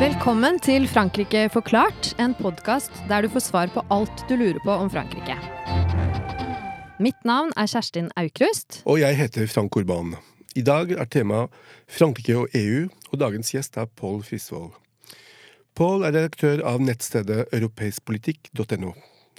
Velkommen 0.00 0.56
til 0.64 0.86
Frankrike 0.88 1.48
forklart, 1.52 2.14
en 2.20 2.32
podkast 2.38 2.92
der 3.08 3.24
du 3.24 3.28
får 3.32 3.42
svar 3.44 3.70
på 3.74 3.82
alt 3.92 4.22
du 4.28 4.34
lurer 4.36 4.60
på 4.64 4.72
om 4.72 4.88
Frankrike. 4.92 5.36
Mitt 7.00 7.20
navn 7.24 7.52
er 7.56 7.68
Kjerstin 7.68 8.08
Aukrust. 8.16 8.82
Og 8.84 9.00
jeg 9.00 9.16
heter 9.16 9.48
Frank 9.48 9.76
Urban. 9.76 10.14
I 10.56 10.64
dag 10.64 10.90
er 10.92 11.04
temaet 11.04 11.52
Frankrike 11.88 12.36
og 12.36 12.56
EU, 12.56 12.88
og 13.12 13.20
dagens 13.20 13.52
gjest 13.52 13.76
er 13.76 13.88
Pål 13.92 14.22
Frisvold. 14.24 14.72
Pål 15.80 16.02
er 16.04 16.12
redaktør 16.12 16.60
av 16.68 16.82
nettstedet 16.84 17.54
europeiskpolitikk.no. 17.56 18.90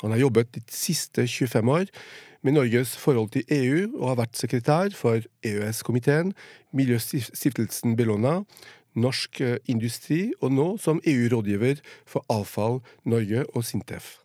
Han 0.02 0.14
har 0.16 0.24
jobbet 0.24 0.56
de 0.56 0.62
siste 0.74 1.28
25 1.30 1.70
år 1.70 1.92
med 2.42 2.56
Norges 2.56 2.96
forhold 2.98 3.30
til 3.36 3.46
EU, 3.54 3.84
og 4.00 4.08
har 4.10 4.18
vært 4.24 4.40
sekretær 4.40 4.96
for 4.98 5.22
EØS-komiteen, 5.46 6.34
Miljøstiftelsen 6.74 7.94
Bellona, 7.94 8.40
Norsk 8.98 9.38
Industri, 9.70 10.32
og 10.42 10.58
nå 10.58 10.68
som 10.82 11.04
EU-rådgiver 11.06 11.86
for 12.10 12.26
Avfall 12.34 12.82
Norge 13.06 13.46
og 13.54 13.62
Sintef. 13.70 14.21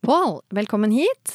Pål, 0.00 0.36
velkommen 0.54 0.92
hit. 0.94 1.32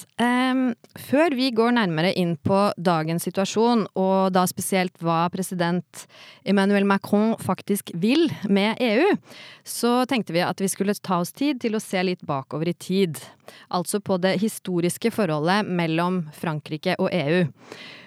Før 0.96 1.34
vi 1.36 1.50
går 1.52 1.74
nærmere 1.76 2.14
inn 2.16 2.38
på 2.40 2.60
dagens 2.80 3.26
situasjon, 3.28 3.82
og 4.00 4.32
da 4.32 4.46
spesielt 4.48 4.96
hva 5.04 5.26
president 5.34 6.06
Emmanuel 6.48 6.88
Macron 6.88 7.34
faktisk 7.44 7.92
vil 8.00 8.30
med 8.48 8.80
EU, 8.80 9.18
så 9.68 10.06
tenkte 10.08 10.36
vi 10.36 10.46
at 10.48 10.64
vi 10.64 10.72
skulle 10.72 10.96
ta 10.96 11.20
oss 11.26 11.36
tid 11.36 11.60
til 11.60 11.76
å 11.76 11.84
se 11.84 12.06
litt 12.08 12.24
bakover 12.24 12.72
i 12.72 12.76
tid. 12.78 13.20
Altså 13.68 14.00
på 14.00 14.16
det 14.24 14.38
historiske 14.40 15.12
forholdet 15.12 15.68
mellom 15.68 16.24
Frankrike 16.40 16.96
og 17.04 17.12
EU. 17.12 17.44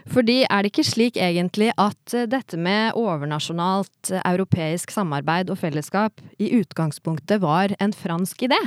Fordi 0.09 0.41
er 0.49 0.65
det 0.65 0.73
ikke 0.73 0.89
slik 0.89 1.21
egentlig 1.21 1.73
at 1.77 2.15
eh, 2.15 2.29
dette 2.31 2.57
med 2.57 2.97
overnasjonalt 2.97 4.15
eh, 4.15 4.23
europeisk 4.23 4.95
samarbeid 4.95 5.51
og 5.51 5.59
fellesskap 5.61 6.23
i 6.39 6.53
utgangspunktet 6.63 7.43
var 7.43 7.75
en 7.83 7.93
fransk 7.93 8.47
idé? 8.47 8.61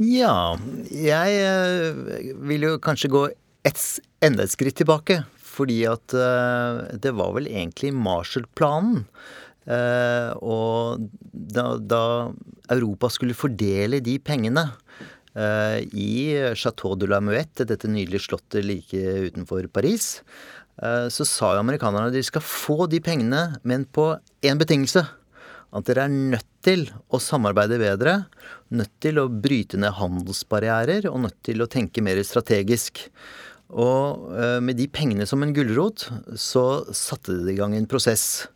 Ja, 0.00 0.56
jeg 0.88 1.40
eh, 1.44 2.32
vil 2.48 2.64
jo 2.64 2.78
kanskje 2.80 3.12
gå 3.12 3.26
et, 3.68 3.82
enda 4.24 4.46
et 4.46 4.54
skritt 4.54 4.78
tilbake. 4.80 5.22
Fordi 5.50 5.82
at 5.90 6.14
det 7.02 7.10
var 7.18 7.34
vel 7.34 7.48
egentlig 7.50 7.90
Marshall-planen. 7.92 9.02
og 10.40 11.02
da, 11.52 11.64
da 11.76 12.04
Europa 12.70 13.10
skulle 13.12 13.36
fordele 13.36 13.98
de 14.00 14.14
pengene 14.24 14.62
Eh, 15.30 15.78
i 15.94 16.34
Chateau 16.58 16.96
de 16.98 17.06
la 17.06 17.20
Muette, 17.22 17.64
dette 17.68 17.88
nydelige 17.88 18.26
slottet 18.26 18.66
like 18.66 18.98
utenfor 19.30 19.68
Paris, 19.70 20.22
eh, 20.82 21.06
så 21.06 21.26
sa 21.26 21.54
jo 21.54 21.62
amerikanerne 21.62 22.10
at 22.10 22.16
de 22.16 22.22
skal 22.26 22.42
få 22.42 22.88
de 22.90 22.98
pengene, 23.00 23.60
men 23.62 23.86
på 23.86 24.16
én 24.42 24.58
betingelse. 24.58 25.06
At 25.70 25.86
dere 25.86 26.08
er 26.08 26.10
nødt 26.10 26.49
til 26.64 26.86
å 27.10 27.20
samarbeide 27.22 27.78
bedre, 27.80 28.14
nødt 28.74 28.92
til 29.02 29.20
å 29.22 29.28
bryte 29.32 29.80
ned 29.80 29.96
handelsbarrierer 29.98 31.08
og 31.10 31.22
nødt 31.26 31.38
til 31.46 31.62
å 31.62 31.68
tenke 31.70 32.04
mer 32.04 32.20
strategisk. 32.26 33.06
Og 33.70 34.32
eh, 34.34 34.58
med 34.64 34.80
de 34.80 34.88
pengene 34.90 35.28
som 35.28 35.42
en 35.44 35.54
gulrot, 35.56 36.08
så 36.38 36.82
satte 36.96 37.38
de 37.40 37.54
i 37.54 37.58
gang 37.58 37.76
en 37.76 37.90
prosess. 37.90 38.48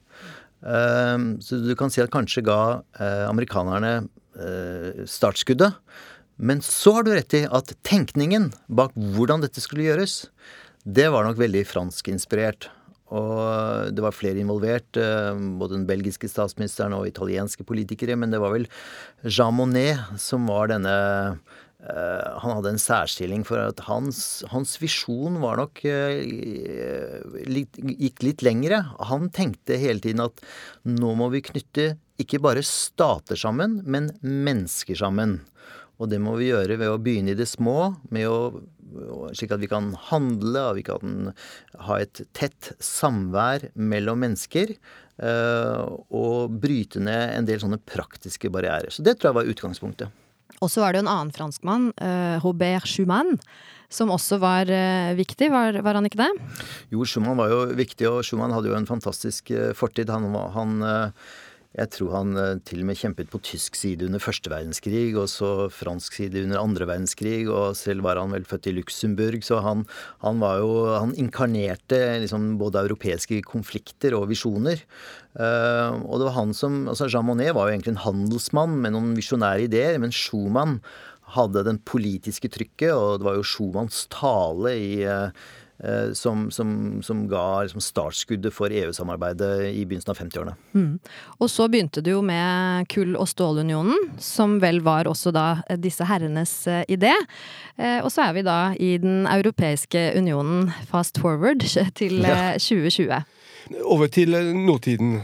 Så 0.64 1.58
du 1.61 1.74
kan 1.77 1.91
si 1.92 2.00
at 2.00 2.08
kanskje 2.08 2.41
ga 2.46 2.78
amerikanerne 3.28 4.06
startskuddet. 5.05 5.74
Men 6.36 6.62
så 6.64 6.94
har 6.96 7.05
du 7.05 7.12
rett 7.14 7.36
i 7.36 7.44
at 7.46 7.74
tenkningen 7.86 8.48
bak 8.66 8.94
hvordan 8.96 9.44
dette 9.44 9.62
skulle 9.62 9.86
gjøres, 9.86 10.24
det 10.84 11.06
var 11.12 11.24
nok 11.24 11.39
veldig 11.41 11.62
franskinspirert. 11.68 12.68
Og 13.12 13.92
det 13.92 14.01
var 14.01 14.17
flere 14.17 14.40
involvert, 14.40 14.96
eh, 14.96 15.34
både 15.61 15.77
den 15.77 15.89
belgiske 15.89 16.28
statsministeren 16.30 16.96
og 16.96 17.08
italienske 17.08 17.67
politikere. 17.67 18.17
Men 18.17 18.33
det 18.33 18.40
var 18.40 18.55
vel 18.55 18.67
Jean 19.24 19.55
Monnet 19.55 20.01
som 20.20 20.48
var 20.48 20.73
denne 20.73 20.95
uh, 21.84 22.40
Han 22.40 22.56
hadde 22.56 22.73
en 22.73 22.80
særstilling 22.80 23.45
for 23.45 23.61
at 23.61 23.83
hans, 23.84 24.42
hans 24.48 24.78
visjon 24.80 25.36
var 25.42 25.61
nok 25.61 25.83
uh, 25.84 26.17
gikk 27.45 28.24
litt 28.24 28.46
lengre. 28.46 28.80
Han 29.12 29.28
tenkte 29.28 29.77
hele 29.77 30.01
tiden 30.01 30.24
at 30.24 30.40
nå 30.89 31.12
må 31.18 31.28
vi 31.34 31.45
knytte 31.45 31.98
ikke 32.20 32.40
bare 32.40 32.62
stater 32.64 33.36
sammen, 33.36 33.83
men 33.84 34.12
mennesker 34.23 34.96
sammen. 34.96 35.42
Og 36.01 36.11
det 36.11 36.18
må 36.23 36.39
vi 36.39 36.51
gjøre 36.51 36.78
ved 36.80 36.90
å 36.90 37.01
begynne 37.02 37.34
i 37.34 37.39
det 37.39 37.46
små, 37.51 37.95
med 38.14 38.27
å, 38.30 38.64
slik 39.36 39.55
at 39.55 39.62
vi 39.62 39.70
kan 39.70 39.92
handle, 40.10 40.68
og 40.70 40.78
vi 40.78 40.84
kan 40.86 41.32
ha 41.86 41.98
et 42.02 42.22
tett 42.36 42.72
samvær 42.82 43.70
mellom 43.74 44.22
mennesker. 44.24 44.74
Eh, 45.14 45.82
og 46.10 46.56
bryte 46.58 46.98
ned 47.02 47.36
en 47.36 47.46
del 47.46 47.60
sånne 47.62 47.78
praktiske 47.86 48.50
barrierer. 48.50 48.90
Så 48.90 49.04
det 49.06 49.18
tror 49.18 49.30
jeg 49.30 49.38
var 49.38 49.52
utgangspunktet. 49.52 50.20
Og 50.62 50.70
så 50.70 50.83
var 50.83 50.94
det 50.94 51.02
en 51.02 51.10
annen 51.10 51.33
franskmann, 51.34 51.88
uh, 51.98 52.36
Robert 52.44 52.86
Schumann, 52.88 53.34
som 53.92 54.12
også 54.14 54.38
var 54.40 54.70
uh, 54.70 55.12
viktig, 55.18 55.48
var, 55.52 55.77
var, 55.84 55.98
han 55.98 56.06
ikke 56.08 56.20
det? 56.22 56.30
Jo, 56.94 57.04
Schumann 57.08 57.40
var 57.40 57.52
jo 57.52 57.60
viktig, 57.77 58.06
og 58.08 58.22
Schumann 58.27 58.54
hadde 58.54 58.70
jo 58.70 58.77
en 58.78 58.88
fantastisk 58.88 59.50
fortid. 59.77 60.12
Han, 60.14 60.30
han 60.54 60.86
jeg 61.74 61.90
tror 61.90 62.12
han 62.14 62.36
eh, 62.39 62.58
til 62.67 62.85
og 62.85 62.89
med 62.89 62.98
kjempet 62.98 63.30
på 63.33 63.40
tysk 63.42 63.74
side 63.79 64.07
under 64.07 64.23
første 64.23 64.51
verdenskrig, 64.52 65.08
og 65.18 65.27
så 65.30 65.67
fransk 65.74 66.20
side 66.20 66.45
under 66.46 66.61
andre 66.61 66.86
verdenskrig, 66.86 67.48
og 67.51 67.74
selv 67.79 68.07
var 68.07 68.20
han 68.20 68.35
vel 68.35 68.46
født 68.46 68.68
i 68.70 68.74
Luxembourg, 68.77 69.42
så 69.42 69.58
han, 69.64 69.83
han 70.23 70.42
var 70.42 70.61
jo 70.63 70.70
Han 70.95 71.14
inkarnerte 71.18 71.98
liksom 72.23 72.55
både 72.61 72.84
europeiske 72.84 73.40
konflikter 73.42 74.14
og 74.14 74.29
visjoner. 74.30 74.84
Uh, 75.34 75.98
og 76.07 76.20
det 76.20 76.29
var 76.29 76.36
han 76.36 76.55
som 76.55 76.84
altså 76.90 77.08
Jean 77.11 77.27
Monnet 77.27 77.55
var 77.57 77.67
jo 77.67 77.74
egentlig 77.74 77.96
en 77.96 78.05
handelsmann 78.05 78.77
med 78.84 78.95
noen 78.95 79.17
visjonære 79.18 79.67
ideer, 79.67 79.98
men 79.98 80.14
Schumann 80.14 80.79
hadde 81.34 81.64
den 81.67 81.80
politiske 81.83 82.51
trykket, 82.52 82.92
og 82.95 83.18
det 83.18 83.27
var 83.27 83.39
jo 83.40 83.46
Schumanns 83.48 84.05
tale 84.14 84.77
i 84.79 84.90
uh, 85.08 85.34
som, 86.14 86.51
som, 86.55 87.02
som, 87.02 87.24
ga 87.29 87.62
liksom 87.62 87.83
startskuddet 87.83 88.55
for 88.55 88.73
EU-samarbeidet 88.73 89.74
i 89.74 89.83
begynnelsen 89.85 90.12
av 90.12 90.20
50-årene. 90.20 90.55
Mm. 90.73 90.98
Og 91.42 91.51
så 91.51 91.67
begynte 91.68 92.02
det 92.05 92.14
jo 92.14 92.23
med 92.24 92.86
kull- 92.92 93.18
og 93.18 93.29
stålunionen, 93.29 94.14
som 94.23 94.61
vel 94.63 94.80
var 94.86 95.11
også 95.11 95.33
da 95.34 95.48
disse 95.83 96.07
herrenes 96.08 96.55
eh, 96.70 96.84
idé. 96.89 97.13
Eh, 97.77 97.98
og 98.05 98.13
så 98.14 98.29
er 98.29 98.36
vi 98.39 98.46
da 98.46 98.58
i 98.79 98.95
Den 99.02 99.27
europeiske 99.27 100.13
unionen 100.18 100.70
fast 100.90 101.18
forward 101.20 101.64
til 101.98 102.23
ja. 102.23 102.55
2020. 102.55 103.24
Over 103.84 104.07
til 104.07 104.36
nåtiden. 104.55 105.23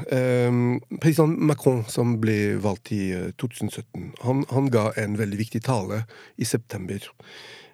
President 1.03 1.39
Macron, 1.39 1.85
som 1.89 2.17
ble 2.23 2.57
valgt 2.63 2.93
i 2.97 3.13
2017, 3.39 4.15
han, 4.25 4.45
han 4.49 4.71
ga 4.73 4.91
en 4.97 5.19
veldig 5.21 5.39
viktig 5.43 5.61
tale 5.67 6.05
i 6.41 6.49
september. 6.49 7.05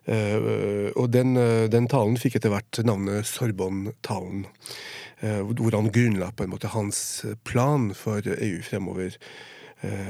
Eh, 0.06 0.92
og 0.94 1.10
den, 1.10 1.36
eh, 1.36 1.66
den 1.70 1.88
talen 1.90 2.16
fikk 2.20 2.38
etter 2.38 2.52
hvert 2.52 2.78
navnet 2.86 3.26
Sorbonne-talen. 3.26 4.46
Eh, 5.20 5.42
hvor 5.42 5.74
han 5.74 5.90
grunnla 5.90 6.30
på 6.36 6.44
en 6.44 6.52
måte 6.52 6.70
hans 6.70 7.24
plan 7.44 7.92
for 7.94 8.22
EU 8.22 8.62
fremover. 8.62 9.16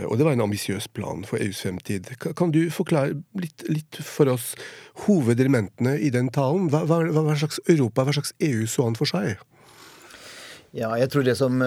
Og 0.06 0.16
det 0.16 0.24
var 0.24 0.32
en 0.32 0.44
ambisiøs 0.44 0.86
plan 0.94 1.24
for 1.26 1.42
EUs 1.42 1.60
fremtid. 1.60 2.06
Kan 2.38 2.52
du 2.54 2.70
forklare 2.70 3.18
litt, 3.34 3.64
litt 3.68 3.98
for 3.98 4.30
oss 4.30 4.54
hovedelementene 5.04 5.98
i 5.98 6.08
den 6.08 6.30
talen? 6.30 6.70
Hva, 6.70 6.84
hva, 6.86 7.02
hva, 7.10 7.34
slags 7.34 7.58
Europa, 7.66 8.04
hva 8.06 8.14
slags 8.14 8.32
EU 8.46 8.64
så 8.70 8.86
han 8.86 8.94
for 8.94 9.10
seg? 9.10 9.34
Ja, 10.74 10.90
jeg 10.98 11.08
tror 11.12 11.24
det 11.24 11.36
som 11.38 11.60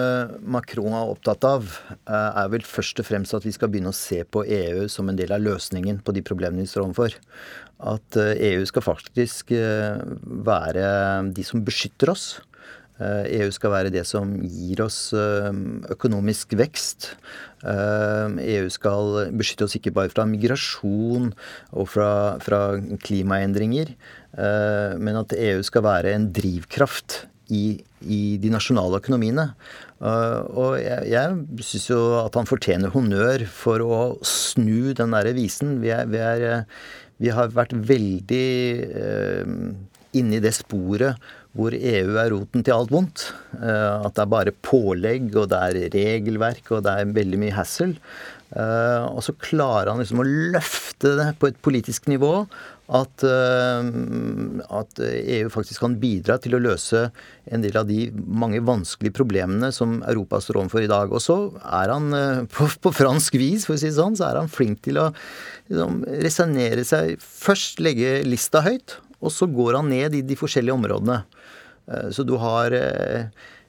Macron 0.44 0.92
er 0.94 1.08
opptatt 1.10 1.42
av, 1.48 1.70
er 2.04 2.50
vel 2.52 2.62
først 2.66 3.00
og 3.02 3.08
fremst 3.08 3.34
at 3.34 3.46
vi 3.46 3.54
skal 3.54 3.70
begynne 3.72 3.90
å 3.90 3.96
se 3.96 4.20
på 4.22 4.44
EU 4.44 4.84
som 4.92 5.08
en 5.10 5.18
del 5.18 5.32
av 5.34 5.42
løsningen 5.42 6.02
på 6.04 6.14
de 6.14 6.22
problemene 6.26 6.62
vi 6.62 6.70
står 6.70 6.84
overfor 6.84 7.16
at 7.80 8.20
EU 8.20 8.60
eh, 8.60 8.62
e 8.62 8.68
skal 8.68 8.84
faktisk 8.84 9.52
eh, 9.56 10.00
være 10.46 11.32
de 11.34 11.44
som 11.46 11.64
beskytter 11.64 12.12
oss. 12.12 12.26
EU 13.00 13.40
eh, 13.40 13.48
e 13.48 13.54
skal 13.56 13.72
være 13.72 13.92
det 13.94 14.04
som 14.08 14.34
gir 14.44 14.82
oss 14.84 15.14
økonomisk 15.14 16.52
vekst. 16.60 17.14
EU 17.64 18.66
e 18.66 18.72
skal 18.72 19.32
beskytte 19.36 19.66
oss 19.66 19.76
ikke 19.78 19.94
bare 19.96 20.12
fra 20.12 20.26
migrasjon 20.28 21.32
og 21.72 21.88
fra, 21.88 22.12
fra 22.44 22.60
klimaendringer, 23.04 23.94
men 25.00 25.20
at 25.20 25.34
EU 25.36 25.64
skal 25.66 25.84
være 25.84 26.14
en 26.16 26.28
drivkraft 26.32 27.24
i, 27.50 27.64
i 28.06 28.20
de 28.40 28.52
nasjonale 28.52 29.00
økonomiene. 29.02 29.50
Og 30.00 30.78
jeg, 30.80 31.10
jeg 31.12 31.64
syns 31.66 31.90
jo 31.90 32.00
at 32.22 32.38
han 32.38 32.48
fortjener 32.48 32.94
honnør 32.94 33.44
for 33.52 33.84
å 33.84 34.00
snu 34.24 34.94
den 34.96 35.12
derre 35.12 35.34
visen. 35.36 35.76
Vi 35.82 35.92
er, 35.92 36.08
vi 36.08 36.22
er 36.24 36.64
vi 37.20 37.28
har 37.34 37.52
vært 37.52 37.74
veldig 37.76 38.46
eh, 38.96 39.52
inne 40.16 40.38
i 40.38 40.42
det 40.42 40.54
sporet 40.56 41.20
hvor 41.56 41.74
EU 41.74 42.14
er 42.22 42.30
roten 42.32 42.62
til 42.64 42.76
alt 42.76 42.92
vondt. 42.94 43.26
Eh, 43.58 44.06
at 44.06 44.14
det 44.16 44.24
er 44.24 44.34
bare 44.36 44.56
pålegg, 44.64 45.32
og 45.34 45.50
det 45.50 45.60
er 45.60 45.94
regelverk, 45.96 46.70
og 46.70 46.84
det 46.86 46.94
er 46.94 47.16
veldig 47.16 47.40
mye 47.42 47.56
hassle. 47.56 47.96
Uh, 48.50 49.06
og 49.14 49.20
så 49.22 49.30
klarer 49.38 49.92
han 49.92 50.00
liksom 50.02 50.24
å 50.24 50.26
løfte 50.26 51.12
det 51.20 51.28
på 51.38 51.46
et 51.52 51.58
politisk 51.62 52.08
nivå. 52.10 52.32
At, 52.90 53.22
uh, 53.22 53.86
at, 54.74 55.00
EU 55.00 55.50
faktisk 55.52 55.84
kan 55.84 55.94
bidra 56.02 56.40
til 56.42 56.56
å 56.56 56.62
løse 56.62 57.04
en 57.46 57.62
del 57.62 57.76
av 57.78 57.86
de 57.86 58.08
mange 58.10 58.58
vanskelige 58.66 59.14
problemene 59.20 59.70
som 59.74 60.00
Europa 60.00 60.40
står 60.42 60.58
overfor 60.64 60.82
i 60.82 60.90
dag. 60.90 61.14
Og 61.14 61.22
så 61.22 61.36
er 61.60 61.92
han, 61.94 62.10
uh, 62.10 62.42
på, 62.50 62.66
på, 62.82 62.94
fransk 62.96 63.38
vis, 63.38 63.68
for 63.68 63.76
å 63.76 63.82
si 63.82 63.92
det 63.92 63.98
sånn, 64.00 64.18
så 64.18 64.30
er 64.30 64.40
han 64.42 64.50
flink 64.50 64.82
til 64.88 64.98
å 64.98 65.06
liksom, 65.70 66.02
resonnere 66.26 66.86
seg 66.88 67.14
Først 67.22 67.80
legge 67.82 68.18
lista 68.26 68.64
høyt, 68.66 68.98
og 69.22 69.30
så 69.34 69.46
går 69.50 69.78
han 69.78 69.90
ned 69.92 70.18
i 70.18 70.26
de 70.26 70.36
forskjellige 70.38 70.74
områdene. 70.74 71.22
så 72.14 72.22
du 72.24 72.36
har 72.40 72.72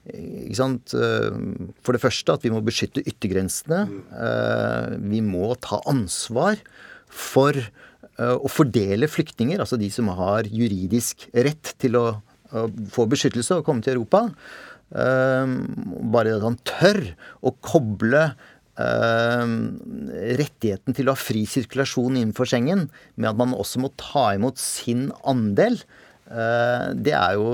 ikke 0.09 0.57
sant? 0.57 0.94
Eh, 0.97 1.29
for 1.85 1.95
det 1.95 2.01
første 2.01 2.33
at 2.33 2.45
vi 2.45 2.51
må 2.53 2.62
beskytte 2.65 3.03
yttergrensene. 3.06 3.83
Eh, 4.09 4.97
vi 5.12 5.21
må 5.25 5.53
ta 5.62 5.81
ansvar 5.89 6.62
for 7.12 7.57
eh, 7.57 7.69
å 8.21 8.47
fordele 8.51 9.07
flyktninger, 9.09 9.62
altså 9.62 9.79
de 9.81 9.89
som 9.94 10.09
har 10.18 10.50
juridisk 10.51 11.27
rett 11.33 11.73
til 11.81 11.97
å 12.00 12.06
få 12.91 13.06
beskyttelse 13.09 13.57
og 13.59 13.65
komme 13.68 13.83
til 13.85 13.95
Europa. 13.95 14.27
Bare 14.91 16.35
at 16.35 16.44
han 16.44 16.59
tør 16.68 17.00
å 17.47 17.53
koble 17.63 18.23
rettigheten 20.41 20.95
til 20.97 21.07
å 21.07 21.13
ha 21.15 21.19
fri 21.19 21.45
sirkulasjon 21.50 22.18
innenfor 22.18 22.45
Schengen 22.50 22.88
med 23.15 23.29
at 23.29 23.39
man 23.39 23.56
også 23.56 23.79
må 23.83 23.89
ta 24.00 24.31
imot 24.35 24.57
sin 24.62 25.09
andel, 25.27 25.75
det 26.27 27.15
er 27.17 27.31
jo 27.39 27.47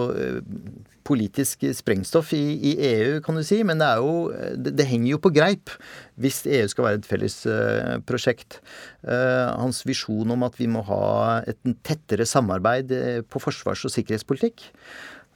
politisk 1.08 1.64
sprengstoff 1.78 2.34
i, 2.36 2.44
i, 2.56 2.74
EU, 2.90 3.18
kan 3.24 3.40
du 3.40 3.44
si. 3.46 3.62
Men 3.68 3.82
det, 3.82 3.88
er 3.88 4.04
jo, 4.04 4.16
det, 4.60 4.76
det, 4.78 4.88
henger 4.90 5.14
jo 5.14 5.22
på 5.24 5.34
greip 5.36 5.74
hvis 6.20 6.42
EU 6.50 6.68
skal 6.72 6.88
være 6.88 7.02
et 7.02 7.10
felles 7.10 7.38
uh, 7.50 7.98
prosjekt. 8.10 8.60
Uh, 9.06 9.54
hans 9.62 9.84
visjon 9.88 10.36
om 10.36 10.48
at 10.48 10.58
vi 10.60 10.70
må 10.72 10.84
ha 10.88 11.04
et 11.48 11.60
tettere 11.86 12.26
samarbeid 12.28 12.92
eh, 12.96 13.22
på 13.22 13.42
forsvars- 13.44 13.86
og 13.88 13.94
sikkerhetspolitikk. 13.94 14.66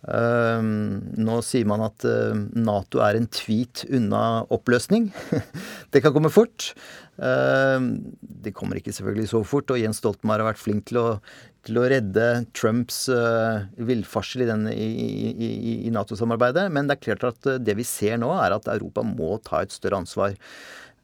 Uh, 0.01 0.57
nå 1.21 1.35
sier 1.45 1.67
man 1.69 1.83
at 1.85 2.05
Nato 2.57 3.03
er 3.05 3.19
en 3.19 3.29
tweet 3.29 3.85
unna 3.89 4.43
oppløsning. 4.49 5.11
det 5.93 6.01
kan 6.03 6.15
komme 6.15 6.33
fort. 6.33 6.73
det 7.21 8.53
kommer 8.57 8.79
ikke 8.79 8.93
selvfølgelig 8.95 9.29
så 9.29 9.43
fort, 9.45 9.69
og 9.69 9.77
Jens 9.77 9.99
Stoltenberg 10.01 10.41
har 10.41 10.53
vært 10.55 10.63
flink 10.63 10.87
til 10.89 10.97
å 10.97 11.07
til 11.67 11.77
å 11.77 11.85
redde 11.91 12.27
Trumps 12.57 13.03
uh, 13.13 13.67
villfarsel 13.77 14.45
i, 14.45 14.49
i, 14.73 15.31
i, 15.31 15.73
i 15.87 15.93
Nato-samarbeidet. 15.93 16.67
Men 16.73 16.89
det 16.89 16.97
er 16.97 17.05
klart 17.05 17.27
at 17.29 17.49
eh, 17.49 17.61
det 17.61 17.77
vi 17.77 17.85
ser 17.87 18.17
nå, 18.21 18.31
er 18.33 18.55
at 18.55 18.69
Europa 18.73 19.05
må 19.05 19.35
ta 19.45 19.61
et 19.61 19.73
større 19.73 20.01
ansvar. 20.01 20.37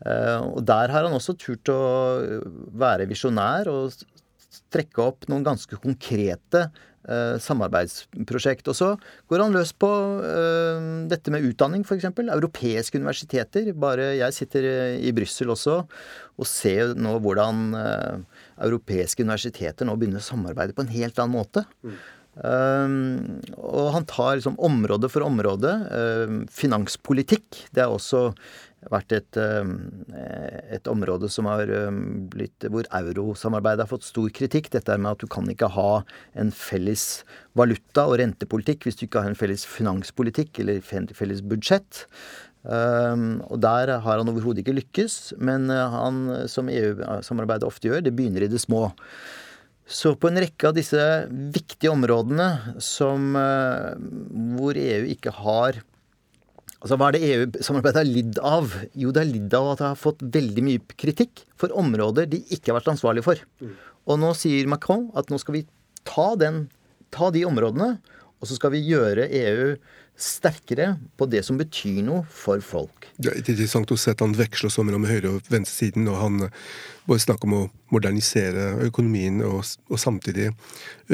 Uh, 0.01 0.57
og 0.57 0.61
der 0.69 0.93
har 0.93 1.05
han 1.05 1.17
også 1.17 1.37
turt 1.41 1.69
å 1.73 1.79
være 2.77 3.07
visjonær 3.09 3.69
og 3.71 4.05
trekke 4.73 5.01
opp 5.03 5.27
noen 5.29 5.45
ganske 5.45 5.77
konkrete 5.81 6.67
uh, 6.67 6.83
samarbeidsprosjekt. 7.41 8.67
Og 8.67 8.75
så 8.77 8.89
går 9.31 9.43
han 9.45 9.55
løs 9.55 9.71
på 9.71 9.89
uh, 10.21 10.89
dette 11.11 11.33
med 11.33 11.45
utdanning, 11.47 11.85
f.eks. 11.87 12.09
Europeiske 12.25 12.99
universiteter. 12.99 13.71
Bare 13.77 14.11
jeg 14.19 14.35
sitter 14.35 14.67
i 14.99 15.13
Brussel 15.15 15.53
også 15.53 15.79
og 16.37 16.45
ser 16.45 16.91
nå 16.93 17.15
hvordan 17.23 17.71
europeiske 18.61 19.23
universiteter 19.25 19.87
nå 19.87 19.95
begynner 19.97 20.21
å 20.21 20.27
samarbeide 20.27 20.75
på 20.77 20.83
en 20.85 20.91
helt 20.93 21.17
annen 21.17 21.33
måte. 21.33 21.63
Mm. 21.81 21.95
Um, 22.37 23.39
og 23.57 23.87
han 23.95 24.05
tar 24.05 24.35
liksom 24.37 24.59
område 24.61 25.09
for 25.09 25.25
område. 25.25 25.71
Um, 25.89 26.43
finanspolitikk, 26.53 27.63
det 27.73 27.83
er 27.85 27.93
også 27.93 28.29
vært 28.91 29.15
et, 29.17 29.39
um, 29.39 29.73
et 30.73 30.87
område 30.91 31.29
som 31.31 31.49
har 31.49 31.69
blitt 32.31 32.67
hvor 32.71 32.87
eurosamarbeidet 32.99 33.85
har 33.85 33.91
fått 33.91 34.07
stor 34.07 34.31
kritikk. 34.33 34.71
Dette 34.73 34.97
med 34.97 35.13
at 35.15 35.23
du 35.23 35.27
kan 35.31 35.47
ikke 35.51 35.71
ha 35.75 36.01
en 36.39 36.51
felles 36.55 37.23
valuta 37.57 38.07
og 38.07 38.19
rentepolitikk 38.21 38.87
hvis 38.87 38.99
du 38.99 39.07
ikke 39.07 39.23
har 39.25 39.31
en 39.31 39.39
felles 39.39 39.65
finanspolitikk 39.67 40.61
eller 40.63 40.83
felles 40.83 41.43
budsjett. 41.45 42.05
Um, 42.67 43.39
og 43.47 43.61
der 43.63 43.93
har 44.03 44.19
han 44.19 44.27
overhodet 44.27 44.63
ikke 44.63 44.75
lykkes, 44.75 45.37
men 45.39 45.69
uh, 45.71 45.87
han, 45.93 46.23
som 46.51 46.67
EU-samarbeidet 46.71 47.67
ofte 47.67 47.87
gjør, 47.87 48.01
det 48.03 48.15
begynner 48.17 48.43
i 48.43 48.49
det 48.51 48.59
små. 48.59 48.89
Så 49.87 50.17
på 50.19 50.27
en 50.27 50.39
rekke 50.43 50.67
av 50.67 50.75
disse 50.75 50.99
viktige 51.55 51.93
områdene 51.93 52.75
som, 52.83 53.29
uh, 53.39 53.95
hvor 54.57 54.75
EU 54.79 55.07
ikke 55.13 55.31
har 55.39 55.79
Altså 56.77 56.97
Hva 56.99 57.07
er 57.09 57.15
det 57.15 57.27
EU-samarbeidet 57.27 58.01
har 58.03 58.09
lidd 58.09 58.39
av? 58.45 58.73
Jo, 58.93 59.09
det 59.13 59.23
har 59.23 59.29
lidd 59.31 59.53
av 59.57 59.71
at 59.71 59.79
det 59.81 59.87
har 59.87 59.99
fått 59.99 60.21
veldig 60.21 60.63
mye 60.65 60.97
kritikk 60.99 61.41
for 61.57 61.73
områder 61.73 62.29
de 62.29 62.43
ikke 62.53 62.69
har 62.69 62.77
vært 62.79 62.91
ansvarlige 62.93 63.25
for. 63.25 63.41
Mm. 63.63 63.73
Og 64.07 64.19
nå 64.21 64.33
sier 64.37 64.69
Macron 64.69 65.07
at 65.17 65.31
nå 65.33 65.39
skal 65.41 65.57
vi 65.57 65.63
ta, 66.07 66.29
den, 66.39 66.67
ta 67.13 67.31
de 67.33 67.43
områdene, 67.49 67.95
og 68.37 68.49
så 68.49 68.59
skal 68.59 68.75
vi 68.75 68.83
gjøre 68.85 69.25
EU 69.25 69.71
sterkere 70.17 70.95
på 71.17 71.27
det 71.29 71.43
som 71.45 71.59
betyr 71.59 72.01
noe 72.05 72.23
for 72.33 72.61
folk. 72.65 73.05
Det 73.17 73.31
er 73.31 73.37
interessant 73.41 73.91
å 73.93 73.97
se 73.97 74.13
at 74.13 74.21
han 74.21 74.33
veksler 74.37 74.73
så 74.73 74.83
mellom 74.85 75.05
høyre- 75.05 75.35
og 75.37 75.49
venstresiden. 75.49 76.07
og 76.09 76.17
Han 76.21 76.41
eh, 76.47 76.55
bare 77.05 77.21
snakker 77.21 77.47
om 77.47 77.55
å 77.57 77.61
modernisere 77.93 78.65
økonomien 78.87 79.39
og, 79.45 79.61
og 79.89 80.01
samtidig 80.01 80.49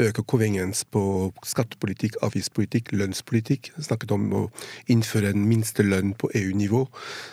øke 0.00 0.24
konvengens 0.24 0.82
på 0.88 1.04
skattepolitikk, 1.44 2.16
avgiftspolitikk, 2.24 2.92
lønnspolitikk. 2.96 3.70
Han 3.76 3.88
snakket 3.88 4.16
om 4.16 4.26
å 4.32 4.42
innføre 4.88 5.34
en 5.34 5.46
minstelønn 5.48 6.16
på 6.18 6.32
EU-nivå. 6.40 6.86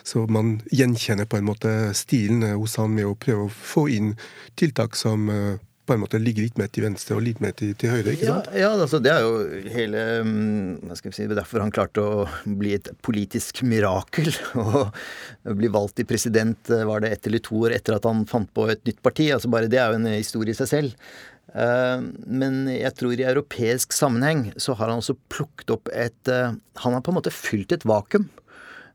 Så 0.03 0.27
man 0.27 0.59
gjenkjenner 0.75 1.27
på 1.27 1.39
en 1.39 1.49
måte 1.49 1.73
stilen 1.97 2.43
hos 2.51 2.77
han 2.79 2.95
med 2.99 3.07
å 3.07 3.15
prøve 3.15 3.47
å 3.47 3.53
få 3.73 3.87
inn 3.95 4.15
tiltak 4.59 4.99
som 4.99 5.31
eh, 5.31 5.59
på 5.85 5.95
en 5.95 6.01
måte 6.03 6.19
ligge 6.21 6.43
litt 6.43 6.59
mer 6.61 6.69
til 6.71 6.85
venstre 6.85 7.17
og 7.17 7.23
litt 7.25 7.41
mer 7.43 7.55
til, 7.57 7.73
til 7.79 7.91
høyre, 7.93 8.13
ikke 8.13 8.29
sant? 8.29 8.49
Ja, 8.53 8.61
ja 8.63 8.69
altså, 8.75 8.99
det 9.03 9.11
er 9.13 9.25
jo 9.25 9.71
hele 9.73 10.03
mm, 10.27 10.85
hva 10.87 10.97
skal 10.99 11.11
vi 11.11 11.17
si, 11.17 11.27
Derfor 11.31 11.63
han 11.63 11.73
klarte 11.73 12.03
å 12.03 12.27
bli 12.45 12.75
et 12.77 12.91
politisk 13.05 13.63
mirakel. 13.67 14.29
Og 14.61 15.57
bli 15.57 15.71
valgt 15.73 16.03
i 16.03 16.07
president 16.07 16.69
eh, 16.69 16.85
var 16.87 17.03
det 17.03 17.15
ett 17.15 17.27
eller 17.29 17.43
to 17.43 17.63
år 17.65 17.75
etter 17.77 17.97
at 17.97 18.07
han 18.07 18.23
fant 18.29 18.49
på 18.53 18.67
et 18.71 18.83
nytt 18.87 19.01
parti. 19.03 19.31
altså 19.33 19.51
bare 19.51 19.71
Det 19.71 19.81
er 19.81 19.91
jo 19.91 20.01
en 20.01 20.09
historie 20.13 20.53
i 20.53 20.59
seg 20.59 20.69
selv. 20.69 21.11
Eh, 21.51 22.03
men 22.27 22.61
jeg 22.71 22.93
tror 22.95 23.17
i 23.17 23.27
europeisk 23.27 23.95
sammenheng 23.95 24.51
så 24.61 24.75
har 24.79 24.91
han 24.91 25.01
også 25.01 25.17
plukket 25.33 25.73
opp 25.73 25.91
et 25.91 26.31
eh, 26.31 26.53
Han 26.85 26.95
har 26.95 27.03
på 27.03 27.11
en 27.11 27.19
måte 27.19 27.33
fylt 27.35 27.73
et 27.75 27.85
vakuum. 27.87 28.29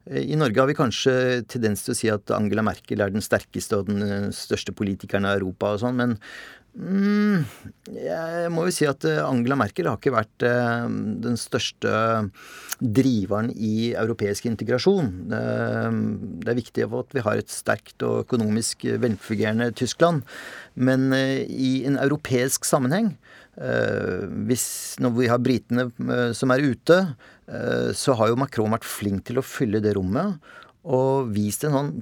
I 0.07 0.37
Norge 0.39 0.61
har 0.63 0.69
vi 0.71 0.77
kanskje 0.79 1.13
tendens 1.51 1.83
til 1.83 1.95
å 1.95 1.99
si 1.99 2.11
at 2.13 2.31
Angela 2.35 2.63
Merkel 2.63 3.01
er 3.03 3.11
den 3.11 3.25
sterkeste 3.25 3.81
og 3.81 3.89
den 3.91 4.31
største 4.35 4.75
politikeren 4.77 5.27
av 5.27 5.41
Europa 5.41 5.73
og 5.75 5.83
sånn, 5.83 5.99
men 5.99 6.15
Mm, 6.77 7.47
jeg 7.89 8.49
må 8.53 8.67
jo 8.67 8.73
si 8.75 8.85
at 8.85 9.05
eh, 9.09 9.23
Angela 9.25 9.57
Merkel 9.57 9.87
har 9.89 9.97
ikke 9.97 10.13
vært 10.13 10.45
eh, 10.45 10.83
den 11.25 11.39
største 11.41 11.93
driveren 12.77 13.49
i 13.57 13.95
europeisk 13.97 14.45
integrasjon. 14.51 15.09
Det 15.33 16.53
er 16.53 16.59
viktig 16.59 16.85
at 16.85 17.17
vi 17.17 17.25
har 17.25 17.41
et 17.41 17.53
sterkt 17.53 18.05
og 18.05 18.27
økonomisk 18.27 18.85
velfungerende 19.01 19.71
Tyskland. 19.73 20.27
Men 20.77 21.09
eh, 21.17 21.49
i 21.49 21.73
en 21.89 21.97
europeisk 21.97 22.69
sammenheng, 22.69 23.15
hvis 23.57 24.67
når 25.01 25.13
vi 25.17 25.29
har 25.31 25.41
britene 25.41 25.87
som 26.37 26.53
er 26.53 26.61
ute, 26.61 26.99
så 27.97 28.17
har 28.19 28.29
jo 28.29 28.37
Macron 28.37 28.75
vært 28.75 28.85
flink 28.85 29.25
til 29.31 29.41
å 29.41 29.45
fylle 29.47 29.81
det 29.81 29.95
rommet 29.97 30.37
og 30.85 31.31
vist 31.33 31.65
en 31.65 31.77
sånn 31.77 31.93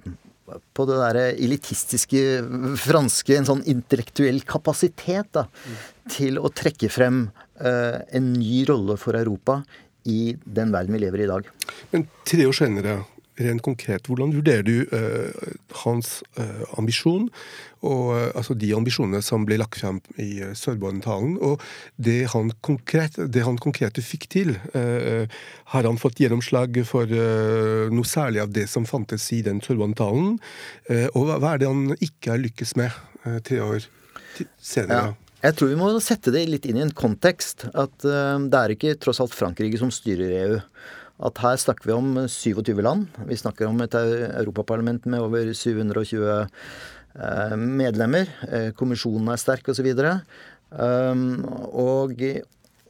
på 0.77 0.85
det 0.89 0.99
derre 1.01 1.25
elitistiske 1.41 2.21
franske 2.89 3.39
en 3.39 3.47
sånn 3.49 3.63
intellektuell 3.71 4.43
kapasitet 4.49 5.31
da, 5.37 5.47
til 6.11 6.43
å 6.43 6.51
trekke 6.53 6.91
frem 6.93 7.29
en 7.55 8.33
ny 8.35 8.65
rolle 8.69 8.99
for 9.01 9.17
Europa 9.17 9.61
i 10.11 10.35
den 10.45 10.73
verden 10.75 10.97
vi 10.97 11.05
lever 11.05 11.23
i 11.23 11.27
i 11.29 11.31
dag. 11.31 11.49
Men 11.93 12.09
tre 12.29 12.45
år 12.51 12.57
senere, 12.59 12.99
rent 13.41 13.63
konkret, 13.67 14.07
hvordan 14.07 14.33
vurderer 14.35 14.63
du 14.67 14.85
uh, 14.93 15.31
hans 15.83 16.21
uh, 16.39 16.63
ambisjon, 16.79 17.27
og 17.85 18.05
uh, 18.15 18.29
altså 18.39 18.55
de 18.59 18.71
ambisjonene 18.77 19.21
som 19.25 19.47
ble 19.49 19.59
lagt 19.61 19.81
frem 19.81 19.99
i 20.23 20.39
uh, 20.45 20.53
Sørbonn-talen, 20.57 21.37
og 21.43 21.63
det 21.97 22.31
han, 22.35 22.53
konkret, 22.65 23.19
det 23.19 23.45
han 23.47 23.59
konkrete 23.59 24.05
fikk 24.05 24.29
til? 24.35 24.55
har 24.75 25.87
han 25.87 25.99
fått 26.01 26.21
gjennomslag 26.21 26.77
for 26.89 27.09
noe 27.09 28.09
særlig 28.09 28.41
av 28.43 28.53
det 28.55 28.65
som 28.71 28.87
fantes 28.89 29.27
i 29.35 29.41
den 29.45 29.61
sørbanetalen 29.65 30.37
og 31.15 31.27
hva, 31.29 31.55
er 31.55 31.63
det 31.63 31.69
han 31.71 31.95
ikke 31.95 32.33
har 32.35 32.43
lykkes 32.43 32.75
med 32.81 32.95
tre 33.47 33.61
år 33.65 33.87
senere? 34.59 35.15
Ja. 35.15 35.39
Jeg 35.45 35.59
tror 35.59 35.73
vi 35.73 35.79
må 35.81 35.91
sette 36.03 36.33
det 36.35 36.45
litt 36.51 36.69
inn 36.69 36.81
i 36.81 36.85
en 36.85 36.95
kontekst. 36.97 37.67
At 37.77 37.97
det 38.05 38.61
er 38.61 38.75
ikke 38.75 38.97
tross 39.01 39.23
alt 39.25 39.37
Frankrike 39.37 39.81
som 39.81 39.93
styrer 39.95 40.37
EU 40.43 40.61
at 41.23 41.39
her 41.45 41.61
snakker 41.61 41.91
vi 41.91 41.95
om 41.95 42.17
27 42.27 42.83
land. 42.83 43.07
Vi 43.29 43.39
snakker 43.39 43.69
om 43.69 43.79
et 43.85 43.95
europaparlament 43.95 45.07
med 45.07 45.23
over 45.23 45.53
720 45.55 46.25
eh, 46.35 47.55
medlemmer. 47.55 48.31
Eh, 48.49 48.73
kommisjonen 48.75 49.31
er 49.31 49.41
sterk, 49.41 49.71
osv. 49.71 49.93
Og, 49.95 50.11
um, 50.75 51.23
og 51.71 52.19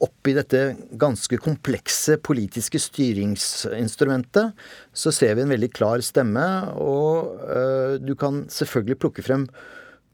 oppi 0.05 0.33
dette 0.35 0.63
ganske 0.99 1.37
komplekse 1.39 2.17
politiske 2.25 2.81
styringsinstrumentet, 2.81 4.57
så 4.91 5.13
ser 5.13 5.37
vi 5.37 5.45
en 5.45 5.53
veldig 5.53 5.71
klar 5.71 6.03
stemme, 6.03 6.43
og 6.81 7.39
uh, 7.45 7.95
du 8.01 8.11
kan 8.19 8.43
selvfølgelig 8.51 8.99
plukke 9.05 9.23
frem 9.25 9.47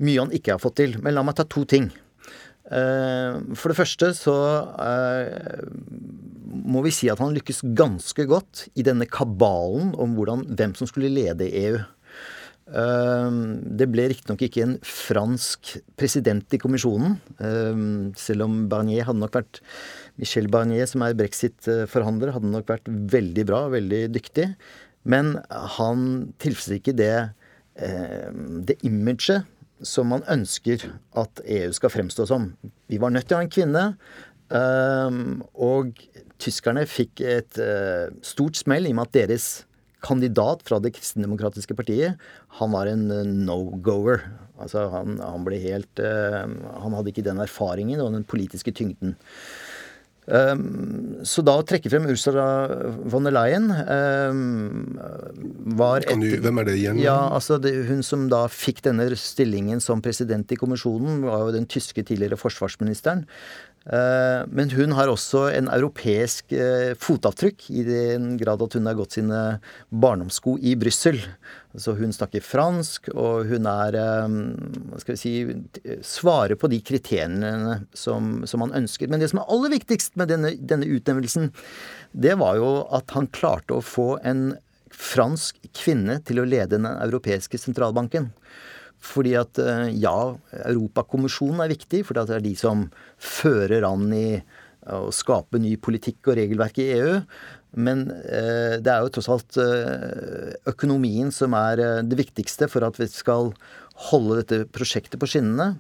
mye 0.02 0.22
han 0.22 0.36
ikke 0.36 0.56
har 0.56 0.62
fått 0.62 0.80
til. 0.84 1.00
Men 1.02 1.16
la 1.16 1.24
meg 1.26 1.40
ta 1.40 1.48
to 1.48 1.64
ting. 1.70 1.90
Uh, 2.72 3.52
for 3.60 3.72
det 3.72 3.76
første 3.82 4.14
så 4.16 4.34
uh, 4.80 5.64
må 6.72 6.84
vi 6.86 6.94
si 6.96 7.10
at 7.12 7.20
han 7.20 7.36
lykkes 7.36 7.66
ganske 7.76 8.24
godt 8.30 8.70
i 8.80 8.86
denne 8.88 9.08
kabalen 9.12 9.92
om 10.00 10.16
hvordan, 10.16 10.46
hvem 10.56 10.76
som 10.78 10.88
skulle 10.88 11.12
lede 11.12 11.50
EU. 11.66 11.82
Ehm, 12.72 13.40
det 13.76 13.88
ble 13.92 14.06
riktignok 14.12 14.44
ikke 14.46 14.64
en 14.64 14.76
fransk 14.86 15.74
president 16.00 16.54
i 16.56 16.60
kommisjonen, 16.62 17.18
selv 18.20 18.46
om 18.46 18.60
Barnier 18.72 19.08
hadde 19.08 19.20
nok 19.20 19.36
vært 19.40 19.60
Michel 20.22 20.48
Barnier, 20.52 20.88
som 20.88 21.04
er 21.04 21.18
brexit-forhandler, 21.20 22.32
hadde 22.36 22.52
nok 22.52 22.70
vært 22.72 22.88
veldig 22.88 23.48
bra, 23.50 23.66
veldig 23.74 24.04
dyktig. 24.14 24.52
Men 25.04 25.34
han 25.80 26.06
tilfredsstiller 26.44 26.84
ikke 26.84 26.98
det, 27.00 27.16
det 28.70 28.78
imaget 28.88 29.48
som 29.88 30.12
man 30.14 30.26
ønsker 30.30 30.84
at 31.18 31.42
EU 31.46 31.72
skal 31.76 31.94
fremstå 31.94 32.28
som. 32.30 32.52
Vi 32.92 33.00
var 33.02 33.14
nødt 33.14 33.30
til 33.30 33.38
å 33.38 33.42
ha 33.42 33.46
en 33.46 33.54
kvinne, 33.54 33.86
og 34.52 36.02
tyskerne 36.42 36.86
fikk 36.90 37.22
et 37.24 37.60
eh, 37.62 38.08
stort 38.26 38.58
smell 38.60 38.88
i 38.88 38.94
og 38.94 38.98
med 39.00 39.10
at 39.10 39.20
deres 39.22 39.46
kandidat 40.02 40.64
fra 40.66 40.80
det 40.82 40.96
kristendemokratiske 40.96 41.76
partiet, 41.78 42.18
han 42.58 42.74
var 42.74 42.90
en 42.90 43.06
eh, 43.14 43.28
no-goer. 43.48 44.26
Altså 44.62 44.88
han, 44.94 45.20
han, 45.22 45.42
ble 45.42 45.58
helt 45.58 45.98
uh, 46.06 46.46
Han 46.84 46.94
hadde 46.94 47.10
ikke 47.10 47.24
den 47.26 47.40
erfaringen 47.42 48.02
og 48.04 48.12
den 48.14 48.26
politiske 48.30 48.70
tyngden. 48.78 49.16
Um, 50.32 51.24
så 51.28 51.44
da 51.44 51.58
å 51.60 51.64
trekke 51.68 51.90
frem 51.92 52.06
Ursula 52.08 52.46
von 53.12 53.26
der 53.28 53.34
Leyen 53.36 53.66
um, 53.68 54.94
var 55.76 56.06
et, 56.06 56.14
du, 56.24 56.38
Hvem 56.46 56.62
er 56.62 56.70
det 56.70 56.76
igjen? 56.80 57.02
Ja, 57.04 57.18
altså 57.36 57.58
det, 57.60 57.74
Hun 57.90 58.00
som 58.06 58.30
da 58.32 58.46
fikk 58.48 58.80
denne 58.86 59.10
stillingen 59.20 59.84
som 59.84 60.00
president 60.04 60.54
i 60.56 60.60
kommisjonen, 60.60 61.26
var 61.28 61.44
jo 61.44 61.56
den 61.58 61.68
tyske 61.68 62.06
tidligere 62.08 62.40
forsvarsministeren. 62.40 63.26
Eh, 63.86 64.42
men 64.48 64.70
hun 64.70 64.94
har 64.94 65.10
også 65.10 65.48
en 65.56 65.70
europeisk 65.74 66.54
eh, 66.54 66.94
fotavtrykk, 67.02 67.66
i 67.74 67.86
den 67.88 68.36
grad 68.38 68.62
at 68.62 68.78
hun 68.78 68.86
har 68.86 68.98
gått 69.00 69.18
sine 69.18 69.42
barndomssko 69.90 70.58
i 70.62 70.76
Brussel. 70.78 71.18
Så 71.74 71.96
hun 71.98 72.14
snakker 72.14 72.44
fransk, 72.46 73.10
og 73.16 73.50
hun 73.50 73.66
er 73.72 73.98
eh, 73.98 74.36
hva 74.92 75.02
skal 75.02 75.18
vi 75.18 75.22
si, 75.22 75.34
svarer 76.06 76.60
på 76.62 76.70
de 76.72 76.82
kriteriene 76.86 77.82
som, 77.98 78.44
som 78.46 78.68
han 78.68 78.76
ønsker. 78.84 79.10
Men 79.10 79.24
det 79.24 79.32
som 79.34 79.42
er 79.42 79.50
aller 79.50 79.74
viktigst 79.74 80.20
med 80.22 80.30
denne, 80.30 80.54
denne 80.60 80.90
utnevnelsen, 80.90 81.50
det 82.12 82.38
var 82.38 82.60
jo 82.62 82.74
at 82.94 83.16
han 83.18 83.32
klarte 83.34 83.80
å 83.80 83.86
få 83.86 84.14
en 84.22 84.52
fransk 84.92 85.58
kvinne 85.74 86.20
til 86.28 86.42
å 86.42 86.46
lede 86.46 86.76
den 86.76 86.86
europeiske 86.86 87.58
sentralbanken. 87.58 88.30
Fordi 89.02 89.34
at 89.40 89.60
eh, 89.62 89.88
ja, 90.02 90.18
Europakommisjonen 90.66 91.64
er 91.64 91.74
viktig, 91.74 92.04
for 92.08 92.18
det 92.18 92.38
er 92.38 92.44
de 92.46 92.54
som 92.60 92.86
fører 93.18 93.88
an 93.88 94.12
i 94.14 94.28
å 94.90 95.12
skape 95.14 95.60
ny 95.62 95.76
politikk 95.82 96.32
og 96.32 96.38
regelverk 96.40 96.80
i 96.82 96.88
EU. 96.96 97.18
Men 97.78 98.08
eh, 98.12 98.78
det 98.84 98.92
er 98.92 99.06
jo 99.06 99.14
tross 99.16 99.30
alt 99.32 99.58
eh, 99.62 100.52
økonomien 100.70 101.32
som 101.34 101.56
er 101.58 101.82
eh, 101.82 102.02
det 102.04 102.20
viktigste 102.20 102.68
for 102.72 102.86
at 102.88 103.00
vi 103.00 103.08
skal 103.12 103.54
holde 104.10 104.42
dette 104.42 104.66
prosjektet 104.74 105.22
på 105.22 105.30
skinnene. 105.30 105.76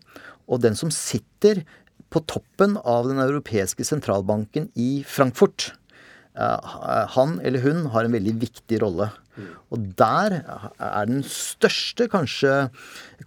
Og 0.51 0.63
den 0.63 0.78
som 0.78 0.94
sitter 0.94 1.63
på 2.12 2.22
toppen 2.28 2.75
av 2.78 3.08
den 3.08 3.22
europeiske 3.24 3.86
sentralbanken 3.88 4.70
i 4.80 5.04
Frankfurt, 5.08 5.72
eh, 5.72 5.81
han 6.36 7.40
eller 7.44 7.64
hun 7.66 7.86
har 7.92 8.08
en 8.08 8.16
veldig 8.16 8.34
viktig 8.40 8.82
rolle. 8.84 9.10
Og 9.72 9.84
der 10.00 10.38
er 10.42 11.06
den 11.10 11.24
største, 11.28 12.08
kanskje, 12.12 12.70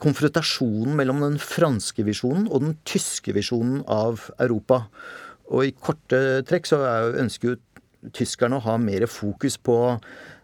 konfrontasjonen 0.01 0.97
mellom 0.97 1.21
den 1.25 1.39
franske 1.41 2.05
visjonen 2.07 2.47
og 2.49 2.65
den 2.65 2.77
tyske 2.89 3.35
visjonen 3.37 3.83
av 3.91 4.29
Europa. 4.39 4.85
Og 5.53 5.69
i 5.69 5.75
korte 5.77 6.45
trekk 6.49 6.69
så 6.71 6.81
ønsker 7.21 7.55
jo 7.55 8.13
tyskerne 8.15 8.61
å 8.61 8.65
ha 8.67 8.77
mer 8.81 9.09
fokus 9.09 9.57
på 9.57 9.79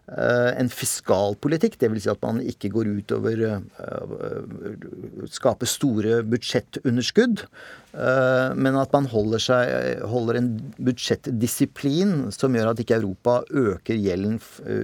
en 0.11 0.67
fiskalpolitikk, 0.67 1.77
dvs. 1.79 2.03
Si 2.03 2.09
at 2.11 2.23
man 2.25 2.41
ikke 2.43 2.71
går 2.73 2.89
utover 2.99 3.43
uh, 3.47 5.27
Skaper 5.31 5.69
store 5.69 6.21
budsjettunderskudd. 6.27 7.45
Men 7.91 8.77
at 8.79 8.93
man 8.95 9.07
holder, 9.11 9.41
seg, 9.43 10.03
holder 10.07 10.37
en 10.39 10.49
budsjettdisiplin 10.79 12.29
som 12.31 12.55
gjør 12.55 12.71
at 12.71 12.79
ikke 12.79 13.01
Europa 13.01 13.41
øker 13.51 13.99
gjelden 13.99 14.37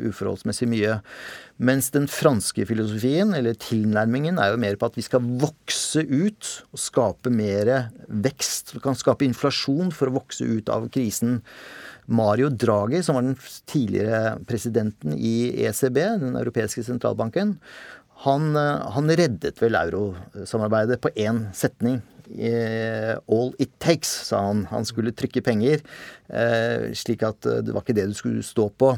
uforholdsmessig 0.09 0.67
mye. 0.67 0.97
Mens 1.57 1.87
den 1.89 2.05
franske 2.11 2.67
filosofien, 2.69 3.31
eller 3.33 3.55
tilnærmingen, 3.57 4.37
er 4.37 4.51
jo 4.53 4.61
mer 4.61 4.75
på 4.77 4.91
at 4.91 4.99
vi 4.99 5.05
skal 5.07 5.25
vokse 5.41 6.03
ut 6.03 6.51
og 6.69 6.81
skape 6.83 7.33
mer 7.33 7.71
vekst. 8.07 8.75
Vi 8.75 8.83
kan 8.83 8.97
skape 8.97 9.25
inflasjon 9.25 9.89
for 9.95 10.11
å 10.11 10.19
vokse 10.19 10.45
ut 10.45 10.69
av 10.69 10.85
krisen. 10.93 11.39
Mario 12.07 12.49
Draghi, 12.49 13.01
som 13.03 13.17
var 13.17 13.25
den 13.25 13.37
tidligere 13.67 14.37
presidenten 14.47 15.13
i 15.13 15.65
ECB, 15.67 15.97
den 16.21 16.37
europeiske 16.39 16.83
sentralbanken, 16.87 17.57
han, 18.25 18.55
eh, 18.55 18.85
han 18.93 19.09
reddet 19.13 19.59
vel 19.61 19.77
eurosamarbeidet 19.77 21.01
på 21.03 21.13
én 21.15 21.47
setning. 21.53 22.01
All 22.27 23.53
it 23.61 23.71
takes, 23.79 24.09
sa 24.27 24.41
han. 24.49 24.65
Han 24.71 24.87
skulle 24.87 25.13
trykke 25.15 25.43
penger, 25.45 25.83
eh, 26.27 26.89
slik 26.97 27.23
at 27.23 27.45
eh, 27.45 27.61
det 27.63 27.75
var 27.75 27.85
ikke 27.85 27.95
det 27.95 28.09
du 28.09 28.17
skulle 28.17 28.43
stå 28.43 28.69
på. 28.69 28.95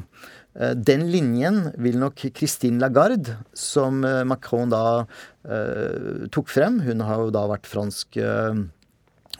Den 0.60 1.06
linjen 1.14 1.70
vil 1.78 2.00
nok 2.02 2.24
Christine 2.36 2.82
Lagarde, 2.82 3.36
som 3.54 4.02
Macron 4.28 4.72
da 4.74 5.06
tok 6.34 6.50
frem 6.50 6.80
Hun 6.84 7.04
har 7.06 7.22
jo 7.22 7.30
da 7.32 7.44
vært 7.48 7.70
fransk 7.70 8.18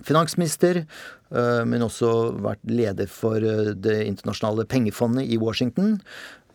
finansminister. 0.06 0.84
Eh, 1.30 1.64
men 1.70 1.86
også 1.86 2.34
vært 2.42 2.62
leder 2.70 3.10
for 3.12 3.38
eh, 3.38 3.74
Det 3.78 4.02
internasjonale 4.08 4.66
pengefondet 4.70 5.30
i 5.30 5.38
Washington. 5.42 5.98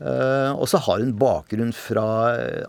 Eh, 0.03 0.51
og 0.51 0.67
så 0.71 0.81
har 0.83 1.03
hun 1.03 1.15
bakgrunn 1.19 1.73
fra 1.77 2.07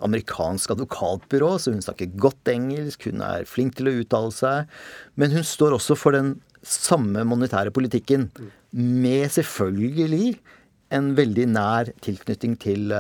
amerikansk 0.05 0.75
advokatbyrå, 0.75 1.55
så 1.58 1.74
hun 1.74 1.82
snakker 1.86 2.13
godt 2.22 2.51
engelsk, 2.53 3.10
hun 3.10 3.24
er 3.25 3.48
flink 3.50 3.79
til 3.79 3.89
å 3.89 3.96
uttale 4.03 4.34
seg. 4.36 4.75
Men 5.17 5.34
hun 5.34 5.48
står 5.48 5.79
også 5.79 5.98
for 5.98 6.15
den 6.15 6.36
samme 6.65 7.25
monetære 7.27 7.74
politikken, 7.74 8.29
med 8.75 9.29
selvfølgelig 9.34 10.36
en 10.94 11.12
veldig 11.17 11.46
nær 11.50 11.89
tilknytning 12.05 12.55
til, 12.62 12.94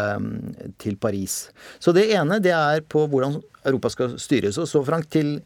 til, 0.81 0.95
Paris. 1.01 1.35
Så 1.79 1.93
det 1.95 2.07
ene 2.17 2.39
det 2.43 2.53
er 2.53 2.81
på 2.89 3.05
hvordan 3.09 3.37
Europa 3.65 3.91
skal 3.93 4.15
styres. 4.21 4.57
Og 4.61 4.69
så, 4.69 4.81
Frank, 4.85 5.09
til 5.13 5.37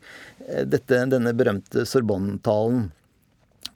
dette, 0.65 1.03
denne 1.12 1.34
berømte 1.38 1.86
Sorbonne-talen. 1.86 2.89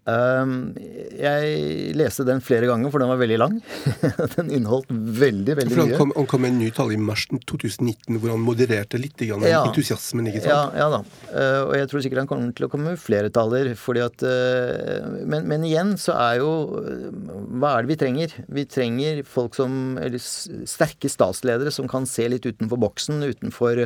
Um, 0.03 0.73
jeg 1.15 1.93
leste 1.95 2.25
den 2.27 2.41
flere 2.43 2.67
ganger, 2.67 2.91
for 2.91 2.99
den 2.99 3.07
var 3.07 3.19
veldig 3.21 3.37
lang. 3.39 3.53
den 4.35 4.49
inneholdt 4.51 4.89
veldig 4.91 5.55
veldig 5.61 5.77
mye. 5.77 5.99
Kom, 5.99 6.11
han 6.17 6.27
kom 6.27 6.43
med 6.43 6.51
en 6.51 6.59
ny 6.59 6.67
tall 6.75 6.91
i 6.91 6.99
mars 6.99 7.23
2019 7.31 8.17
hvor 8.17 8.33
han 8.33 8.43
modererte 8.43 8.99
litt 8.99 9.15
grann 9.23 9.45
ja. 9.47 9.61
entusiasmen. 9.63 10.27
ikke 10.27 10.43
sant? 10.43 10.51
Ja, 10.51 10.83
ja 10.83 10.89
da. 10.91 10.99
Uh, 11.31 11.61
og 11.69 11.73
jeg 11.79 11.89
tror 11.91 12.03
sikkert 12.03 12.23
han 12.25 12.31
kommer 12.33 12.51
til 12.57 12.67
å 12.67 12.71
komme 12.73 12.91
med 12.91 12.99
flere 12.99 13.31
taller. 13.33 13.71
fordi 13.79 14.03
at, 14.03 14.27
uh, 14.27 15.23
men, 15.23 15.47
men, 15.47 15.63
igjen 15.69 15.95
så 16.01 16.17
er 16.19 16.41
jo 16.41 16.51
uh, 16.75 17.07
Hva 17.55 17.77
er 17.77 17.85
det 17.85 17.93
vi 17.93 17.99
trenger? 18.03 18.37
Vi 18.59 18.67
trenger 18.67 19.23
folk 19.23 19.55
som, 19.55 19.95
eller 20.03 20.19
sterke 20.19 21.11
statsledere 21.11 21.71
som 21.71 21.87
kan 21.87 22.09
se 22.09 22.27
litt 22.27 22.43
utenfor 22.43 22.81
boksen, 22.89 23.23
utenfor 23.23 23.85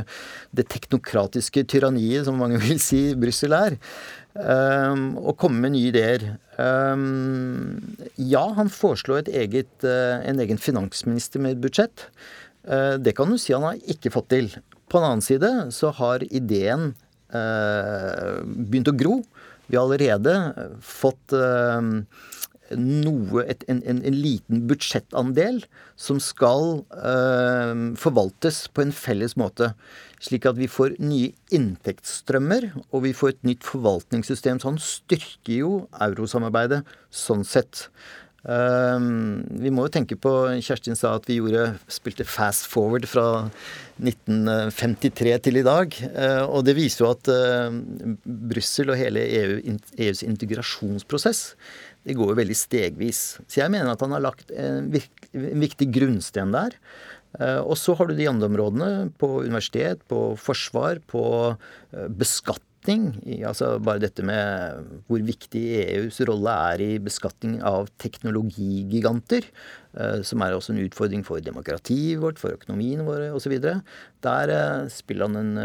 det 0.58 0.72
teknokratiske 0.74 1.68
tyranniet, 1.70 2.26
som 2.26 2.42
mange 2.42 2.58
vil 2.66 2.82
si 2.82 3.12
Brussel 3.14 3.54
er. 3.54 3.78
Um, 4.38 5.15
og 5.17 5.38
komme 5.41 5.63
med 5.63 5.74
nye 5.74 5.89
ideer. 5.89 6.24
Um, 6.62 7.96
ja, 8.22 8.44
han 8.53 8.70
foreslo 8.70 9.17
eget, 9.17 9.72
uh, 9.82 10.22
en 10.22 10.41
egen 10.44 10.62
finansminister 10.62 11.41
med 11.41 11.56
et 11.56 11.63
budsjett. 11.63 12.06
Uh, 12.67 13.01
det 13.01 13.15
kan 13.17 13.32
du 13.32 13.39
si 13.41 13.56
han 13.56 13.65
har 13.65 13.82
ikke 13.89 14.13
fått 14.13 14.29
til. 14.36 14.51
På 14.88 15.01
den 15.01 15.10
annen 15.10 15.25
side 15.25 15.50
så 15.74 15.89
har 15.98 16.25
ideen 16.29 16.91
uh, 17.34 18.38
begynt 18.46 18.94
å 18.94 18.98
gro. 19.00 19.17
Vi 19.67 19.75
har 19.75 19.88
allerede 19.88 20.36
fått 20.86 21.34
noe, 22.76 23.46
et, 23.48 23.64
en, 23.72 23.80
en, 23.88 24.02
en, 24.04 24.18
liten 24.18 24.66
budsjettandel 24.68 25.62
som 25.96 26.20
skal 26.24 26.82
forvaltes 27.98 28.66
på 28.74 28.84
en 28.84 28.92
felles 28.96 29.38
måte 29.40 29.72
slik 30.24 30.48
at 30.50 30.58
vi 30.58 30.70
får 30.70 30.98
nye 31.04 31.34
inntektsstrømmer, 31.54 32.72
og 32.90 33.04
vi 33.06 33.16
får 33.16 33.36
et 33.36 33.50
nytt 33.52 33.66
forvaltningssystem. 33.68 34.62
Så 34.62 34.72
han 34.72 34.80
styrker 34.82 35.60
jo 35.62 35.74
eurosamarbeidet 35.94 36.84
sånn 37.14 37.46
sett. 37.48 37.88
Eh, 38.48 39.00
vi 39.62 39.74
må 39.74 39.86
jo 39.86 39.94
tenke 39.94 40.18
på 40.20 40.34
Kjerstin 40.64 40.98
sa 40.98 41.16
at 41.18 41.28
vi 41.30 41.40
gjorde, 41.40 41.76
spilte 41.92 42.26
fast 42.28 42.70
forward 42.72 43.08
fra 43.10 43.28
1953 44.02 45.38
til 45.48 45.62
i 45.62 45.66
dag. 45.68 45.98
Eh, 46.08 46.44
og 46.46 46.66
det 46.68 46.78
viser 46.78 47.06
jo 47.06 47.12
at 47.14 47.30
uh, 47.34 47.74
Brussel 48.26 48.94
og 48.94 49.00
hele 49.00 49.26
EU, 49.42 49.58
EUs 49.98 50.24
integrasjonsprosess 50.26 51.52
det 52.08 52.16
går 52.16 52.32
jo 52.32 52.40
veldig 52.40 52.58
stegvis. 52.58 53.22
Så 53.46 53.62
jeg 53.62 53.74
mener 53.74 53.92
at 53.92 54.04
han 54.06 54.16
har 54.16 54.24
lagt 54.24 54.54
en, 54.56 54.88
viktig 55.36 55.90
grunnsten 55.92 56.56
der. 56.56 56.78
Uh, 57.38 57.60
og 57.60 57.76
så 57.78 57.94
har 58.00 58.08
du 58.08 58.16
de 58.16 58.30
andre 58.32 58.48
områdene, 58.48 59.10
på 59.20 59.44
universitet, 59.44 60.00
på 60.10 60.32
forsvar, 60.40 61.04
på 61.12 61.26
beskatning 62.16 62.64
beskatning, 62.88 63.44
altså 63.46 63.80
bare 63.80 64.00
dette 64.00 64.24
med 64.24 64.86
hvor 65.08 65.20
viktig 65.20 65.64
EUs 65.84 66.20
rolle 66.28 66.50
er 66.74 66.82
i 66.82 67.00
beskatning 67.00 67.62
av 67.62 67.88
teknologigiganter, 68.00 69.44
eh, 69.98 70.22
som 70.24 70.42
er 70.42 70.54
også 70.56 70.74
en 70.74 70.86
utfordring 70.86 71.24
for 71.26 71.40
demokratiet 71.40 72.20
vårt, 72.22 72.40
for 72.40 72.56
økonomien 72.56 73.06
vår 73.06 73.34
osv., 73.36 73.60
der 73.60 74.50
eh, 74.50 74.88
spiller 74.90 75.28
han 75.28 75.36
en, 75.36 75.58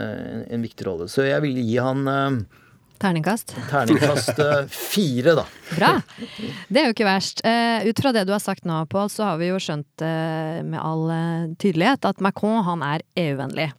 en, 0.49 0.63
viktig 0.63 0.87
rolle. 0.87 1.09
Så 1.09 1.23
jeg 1.27 1.41
vil 1.43 1.57
gi 1.63 1.79
han 1.79 2.07
eh, 2.09 2.43
Terningkast? 3.03 3.57
Terningkast 3.71 4.41
fire, 4.71 5.37
da. 5.43 5.47
Bra. 5.79 5.93
Det 6.69 6.81
er 6.81 6.89
jo 6.89 6.97
ikke 6.97 7.09
verst. 7.09 7.45
Uh, 7.45 7.83
ut 7.89 8.03
fra 8.03 8.15
det 8.15 8.25
du 8.29 8.35
har 8.35 8.43
sagt 8.43 8.67
nå, 8.69 8.83
Pål, 8.93 9.11
så 9.13 9.33
har 9.33 9.43
vi 9.43 9.51
jo 9.51 9.61
skjønt 9.63 10.07
uh, 10.07 10.63
med 10.63 10.79
all 10.81 11.07
tydelighet 11.61 12.09
at 12.09 12.23
Macron 12.25 12.63
han 12.67 12.85
er 12.87 13.07
EU-vennlig. 13.19 13.73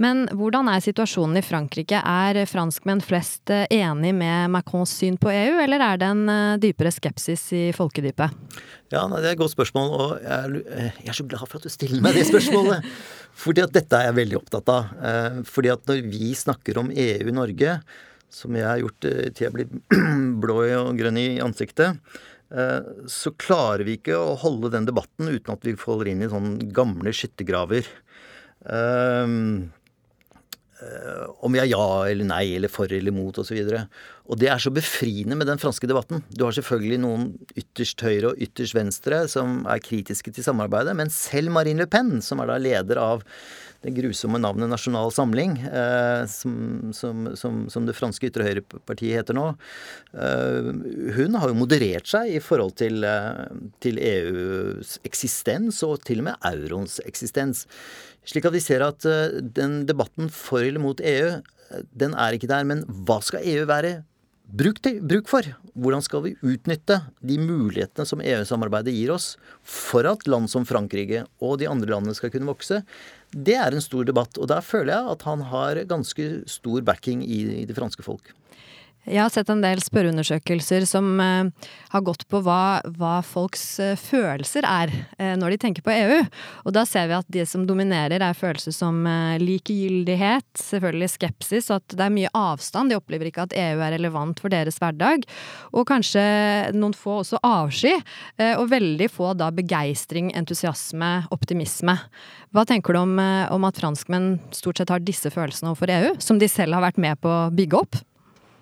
Men 0.00 0.24
hvordan 0.36 0.68
er 0.72 0.82
situasjonen 0.82 1.40
i 1.40 1.44
Frankrike? 1.44 2.00
Er 2.00 2.38
franskmenn 2.48 3.02
flest 3.04 3.52
eh, 3.52 3.66
enig 3.74 4.14
med 4.16 4.52
Macrons 4.54 4.94
syn 4.96 5.18
på 5.20 5.32
EU, 5.32 5.58
eller 5.60 5.84
er 5.84 6.00
det 6.00 6.08
en 6.08 6.22
eh, 6.32 6.58
dypere 6.62 6.92
skepsis 6.94 7.44
i 7.56 7.64
folkedypet? 7.76 8.36
Ja, 8.90 9.04
Det 9.06 9.20
er 9.22 9.32
et 9.34 9.40
godt 9.42 9.54
spørsmål, 9.54 9.90
og 9.92 10.14
jeg 10.22 10.36
er, 10.36 10.54
eh, 10.64 11.00
jeg 11.04 11.12
er 11.12 11.18
så 11.20 11.28
glad 11.28 11.44
for 11.44 11.60
at 11.60 11.68
du 11.68 11.72
stiller 11.72 12.04
meg 12.04 12.16
det 12.16 12.28
spørsmålet. 12.30 12.86
fordi 13.44 13.64
at 13.64 13.74
dette 13.76 13.98
er 13.98 14.08
jeg 14.08 14.18
veldig 14.22 14.40
opptatt 14.40 14.72
av. 14.72 14.94
Fordi 15.48 15.70
at 15.72 15.84
når 15.88 16.00
vi 16.12 16.32
snakker 16.36 16.80
om 16.80 16.90
EU 16.90 17.28
i 17.30 17.36
Norge, 17.36 17.76
som 18.34 18.56
jeg 18.56 18.66
har 18.66 18.82
gjort 18.82 19.00
til 19.06 19.46
jeg 19.46 19.54
blir 19.54 19.72
blå 20.42 20.60
og 20.78 20.92
grønn 20.98 21.18
i 21.20 21.28
ansiktet, 21.44 21.98
så 22.50 23.30
klarer 23.38 23.84
vi 23.86 23.92
ikke 23.94 24.16
å 24.18 24.32
holde 24.42 24.72
den 24.74 24.88
debatten 24.88 25.28
uten 25.30 25.52
at 25.54 25.62
vi 25.62 25.76
faller 25.78 26.08
inn 26.10 26.24
i 26.26 26.30
sånne 26.32 26.66
gamle 26.74 27.12
skyttergraver. 27.14 27.86
Um, 28.66 29.68
Eh, 30.80 31.24
om 31.44 31.52
vi 31.52 31.60
er 31.60 31.68
ja 31.68 31.86
eller 32.08 32.24
nei 32.24 32.54
eller 32.56 32.72
for 32.72 32.88
eller 32.92 33.12
mot 33.12 33.36
osv. 33.40 33.58
Og, 33.60 33.68
så 33.68 34.30
og 34.32 34.38
det 34.40 34.48
er 34.48 34.62
så 34.62 34.72
befriende 34.72 35.36
med 35.36 35.50
den 35.50 35.60
franske 35.60 35.88
debatten. 35.90 36.22
Du 36.32 36.46
har 36.46 36.56
selvfølgelig 36.56 37.00
noen 37.02 37.26
ytterst 37.52 38.00
høyre 38.04 38.30
og 38.30 38.40
ytterst 38.40 38.76
venstre 38.76 39.24
som 39.28 39.60
er 39.68 39.82
kritiske 39.84 40.32
til 40.32 40.46
samarbeidet, 40.46 40.94
men 40.96 41.12
selv 41.12 41.52
Marine 41.52 41.84
Le 41.84 41.90
Pen, 41.90 42.18
som 42.24 42.40
er 42.40 42.48
da 42.48 42.56
leder 42.62 43.00
av 43.02 43.26
det 43.80 43.94
grusomme 43.96 44.38
navnet 44.40 44.68
Nasjonal 44.68 45.12
Samling, 45.14 45.54
eh, 45.64 46.26
som, 46.28 46.92
som, 46.92 47.30
som, 47.36 47.62
som, 47.72 47.86
det 47.88 47.96
franske 47.96 48.28
ytre 48.28 48.44
høyre-partiet 48.44 49.22
heter 49.22 49.36
nå, 49.36 49.46
eh, 50.12 50.68
hun 51.16 51.38
har 51.40 51.48
jo 51.48 51.56
moderert 51.56 52.10
seg 52.10 52.34
i 52.36 52.42
forhold 52.44 52.76
til, 52.80 53.00
eh, 53.08 53.46
til 53.80 54.00
EUs 54.02 54.98
eksistens, 55.08 55.80
og 55.86 56.04
til 56.04 56.20
og 56.20 56.28
med 56.28 56.50
euroens 56.52 57.00
eksistens. 57.08 57.64
Slik 58.28 58.44
at 58.44 58.54
vi 58.54 58.60
ser 58.60 58.84
at 58.84 59.06
uh, 59.08 59.40
den 59.40 59.86
debatten 59.88 60.28
for 60.28 60.60
eller 60.60 60.82
mot 60.82 61.00
EU, 61.00 61.30
uh, 61.40 61.82
den 61.96 62.12
er 62.12 62.36
ikke 62.36 62.50
der. 62.50 62.66
Men 62.68 62.84
hva 63.08 63.16
skal 63.24 63.46
EU 63.48 63.64
være 63.68 64.02
bruk, 64.52 64.80
til, 64.84 64.98
bruk 65.02 65.30
for? 65.30 65.46
Hvordan 65.80 66.02
skal 66.04 66.24
vi 66.24 66.34
utnytte 66.42 66.98
de 67.24 67.38
mulighetene 67.40 68.08
som 68.08 68.22
EU-samarbeidet 68.24 68.94
gir 68.96 69.12
oss, 69.14 69.34
for 69.62 70.08
at 70.10 70.26
land 70.30 70.50
som 70.52 70.66
Frankrike 70.68 71.24
og 71.40 71.58
de 71.60 71.68
andre 71.70 71.92
landene 71.94 72.16
skal 72.16 72.32
kunne 72.34 72.50
vokse? 72.50 72.82
Det 73.30 73.56
er 73.58 73.74
en 73.74 73.84
stor 73.84 74.08
debatt. 74.08 74.38
Og 74.40 74.50
der 74.50 74.64
føler 74.64 74.96
jeg 74.96 75.14
at 75.14 75.24
han 75.28 75.46
har 75.52 75.84
ganske 75.90 76.28
stor 76.50 76.84
backing 76.86 77.24
i, 77.24 77.42
i 77.62 77.66
det 77.68 77.78
franske 77.78 78.04
folk. 78.06 78.34
Jeg 79.08 79.22
har 79.22 79.30
sett 79.32 79.48
en 79.48 79.62
del 79.64 79.80
spørreundersøkelser 79.80 80.84
som 80.84 81.06
uh, 81.24 81.48
har 81.88 82.02
gått 82.04 82.26
på 82.28 82.42
hva, 82.44 82.82
hva 82.98 83.14
folks 83.24 83.62
uh, 83.80 83.94
følelser 83.96 84.66
er 84.68 84.92
uh, 84.92 85.32
når 85.40 85.54
de 85.54 85.58
tenker 85.62 85.84
på 85.86 85.94
EU. 85.94 86.18
Og 86.68 86.74
da 86.76 86.82
ser 86.84 87.08
vi 87.08 87.16
at 87.16 87.30
de 87.32 87.46
som 87.48 87.64
dominerer 87.64 88.20
er 88.20 88.36
følelser 88.36 88.74
som 88.76 88.98
likegyldighet, 89.40 90.44
selvfølgelig 90.58 91.08
skepsis, 91.14 91.70
og 91.70 91.80
at 91.80 91.96
det 91.96 92.04
er 92.04 92.12
mye 92.12 92.32
avstand. 92.36 92.92
De 92.92 92.98
opplever 92.98 93.30
ikke 93.30 93.46
at 93.48 93.56
EU 93.56 93.80
er 93.80 93.94
relevant 93.96 94.42
for 94.42 94.52
deres 94.52 94.76
hverdag. 94.82 95.24
Og 95.72 95.88
kanskje 95.88 96.20
noen 96.76 96.94
få 96.96 97.20
også 97.22 97.40
avsky, 97.46 97.94
og 98.58 98.68
veldig 98.70 99.08
få 99.12 99.32
da 99.38 99.48
begeistring, 99.54 100.30
entusiasme, 100.36 101.10
optimisme. 101.34 101.96
Hva 102.54 102.66
tenker 102.68 102.94
du 102.94 103.02
om, 103.02 103.16
om 103.16 103.68
at 103.68 103.80
franskmenn 103.80 104.34
stort 104.56 104.82
sett 104.82 104.92
har 104.92 105.02
disse 105.04 105.32
følelsene 105.32 105.72
overfor 105.72 105.94
EU, 105.96 106.14
som 106.22 106.40
de 106.40 106.50
selv 106.50 106.76
har 106.76 106.88
vært 106.90 107.00
med 107.00 107.20
på 107.22 107.32
å 107.32 107.50
bygge 107.54 107.80
opp? 107.80 108.00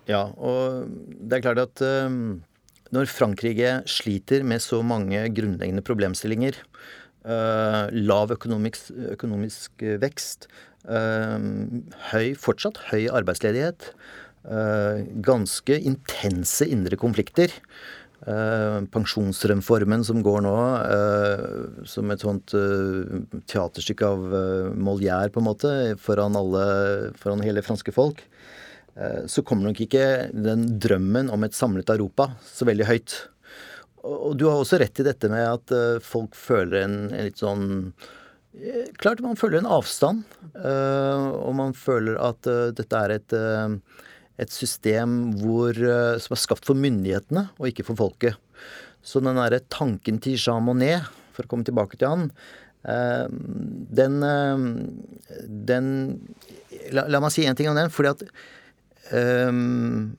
Ja, 0.08 0.30
og 0.40 0.88
det 1.20 1.38
er 1.38 1.44
klart 1.44 1.60
at 1.60 1.82
uh, 1.84 2.08
når 2.94 3.10
Frankrike 3.12 3.74
sliter 3.90 4.46
med 4.46 4.64
så 4.64 4.80
mange 4.86 5.20
grunnleggende 5.36 5.84
problemstillinger, 5.84 6.56
uh, 7.28 7.92
lav 7.92 8.32
økonomisk, 8.32 8.88
økonomisk 9.18 9.84
vekst, 10.00 10.48
uh, 10.88 11.36
høy, 12.12 12.32
fortsatt 12.40 12.80
høy 12.92 13.06
arbeidsledighet, 13.20 13.92
ganske 15.20 15.76
intense 15.84 16.64
indre 16.64 16.96
konflikter, 16.96 17.52
Uh, 18.26 18.82
pensjonsreformen 18.90 20.02
som 20.02 20.24
går 20.26 20.40
nå, 20.42 20.54
uh, 20.90 21.84
som 21.86 22.10
et 22.10 22.24
sånt 22.24 22.50
uh, 22.58 23.20
teaterstykke 23.46 24.08
av 24.08 24.24
Molière, 24.74 25.30
på 25.30 25.38
en 25.38 25.46
måte, 25.46 25.70
foran, 26.02 26.34
alle, 26.36 26.64
foran 27.22 27.44
hele 27.46 27.62
franske 27.62 27.94
folk. 27.94 28.24
Eh, 28.98 29.26
så 29.26 29.42
kommer 29.46 29.68
nok 29.68 29.82
ikke 29.84 30.04
den 30.34 30.66
drømmen 30.82 31.30
om 31.30 31.44
et 31.46 31.56
samlet 31.56 31.90
Europa 31.94 32.32
så 32.46 32.66
veldig 32.68 32.88
høyt. 32.88 33.14
Og 34.08 34.34
du 34.38 34.46
har 34.48 34.58
også 34.58 34.80
rett 34.82 35.02
i 35.02 35.06
dette 35.06 35.30
med 35.30 35.44
at 35.46 35.74
eh, 35.74 36.00
folk 36.04 36.34
føler 36.38 36.82
en, 36.82 36.96
en 37.12 37.28
litt 37.28 37.42
sånn 37.42 37.68
eh, 38.58 38.90
Klart 38.98 39.22
man 39.22 39.38
føler 39.38 39.60
en 39.60 39.70
avstand. 39.78 40.24
Og 40.58 41.52
man 41.54 41.74
føler 41.78 42.18
at 42.18 42.48
dette 42.74 43.02
er 43.04 43.12
et, 43.14 43.34
et 44.42 44.50
system 44.54 45.18
hvor, 45.38 45.76
som 46.18 46.34
er 46.34 46.40
skapt 46.40 46.66
for 46.66 46.78
myndighetene, 46.78 47.44
og 47.60 47.68
ikke 47.70 47.86
for 47.86 48.00
folket. 48.00 48.40
Så 49.04 49.22
den 49.22 49.38
derre 49.38 49.60
tanken 49.70 50.18
til 50.24 50.34
Jean 50.40 50.66
Monnet, 50.66 51.06
for 51.36 51.46
å 51.46 51.52
komme 51.52 51.68
tilbake 51.68 52.00
til 52.00 52.10
han, 52.10 52.24
den, 52.82 54.18
den 55.70 55.88
la, 56.90 57.06
la, 57.06 57.22
meg 57.22 57.34
si 57.36 57.46
en 57.46 57.60
ting 57.60 57.70
om 57.70 57.78
den. 57.78 57.94
fordi 57.94 58.16
at 58.16 58.26
um, 59.12 60.16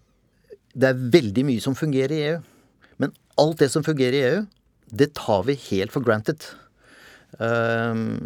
Det 0.73 0.89
er 0.89 1.04
veldig 1.17 1.45
mye 1.47 1.63
som 1.63 1.78
fungerer 1.78 2.15
i 2.15 2.23
EU. 2.32 2.39
Men 2.99 3.13
alt 3.39 3.62
det 3.62 3.69
som 3.73 3.86
fungerer 3.86 4.17
i 4.17 4.25
EU, 4.30 4.41
det 4.89 5.13
tar 5.17 5.45
vi 5.47 5.58
helt 5.69 5.93
for 5.93 6.04
granted. 6.06 6.43
Um, 7.38 8.17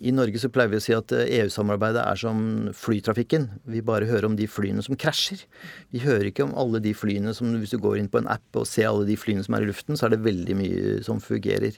I 0.00 0.12
Norge 0.16 0.40
så 0.40 0.48
pleier 0.48 0.72
vi 0.72 0.78
å 0.80 0.82
si 0.82 0.94
at 0.96 1.12
EU-samarbeidet 1.12 2.00
er 2.00 2.20
som 2.22 2.40
flytrafikken. 2.76 3.46
Vi 3.68 3.82
bare 3.84 4.08
hører 4.08 4.30
om 4.30 4.38
de 4.38 4.48
flyene 4.48 4.82
som 4.84 4.96
krasjer. 4.98 5.44
Vi 5.92 6.00
hører 6.02 6.30
ikke 6.30 6.46
om 6.46 6.56
alle 6.58 6.80
de 6.82 6.94
flyene 6.96 7.34
som 7.36 7.52
Hvis 7.60 7.76
du 7.76 7.78
går 7.82 8.00
inn 8.00 8.08
på 8.10 8.22
en 8.22 8.30
app 8.32 8.56
og 8.56 8.68
ser 8.68 8.88
alle 8.88 9.06
de 9.08 9.18
flyene 9.20 9.44
som 9.44 9.58
er 9.58 9.66
i 9.66 9.70
luften, 9.70 9.98
så 9.98 10.08
er 10.08 10.16
det 10.16 10.24
veldig 10.24 10.56
mye 10.56 10.96
som 11.06 11.20
fungerer. 11.20 11.76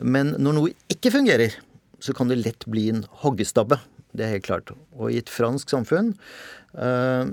Men 0.00 0.34
når 0.40 0.56
noe 0.56 0.74
ikke 0.90 1.12
fungerer, 1.14 1.52
så 2.00 2.16
kan 2.16 2.28
det 2.28 2.40
lett 2.40 2.64
bli 2.68 2.88
en 2.90 3.04
hoggestabbe. 3.22 3.78
Det 4.14 4.26
er 4.26 4.36
helt 4.36 4.46
klart. 4.46 4.74
Og 4.94 5.10
i 5.10 5.18
et 5.18 5.30
fransk 5.32 5.72
samfunn 5.72 6.12
eh, 6.78 7.24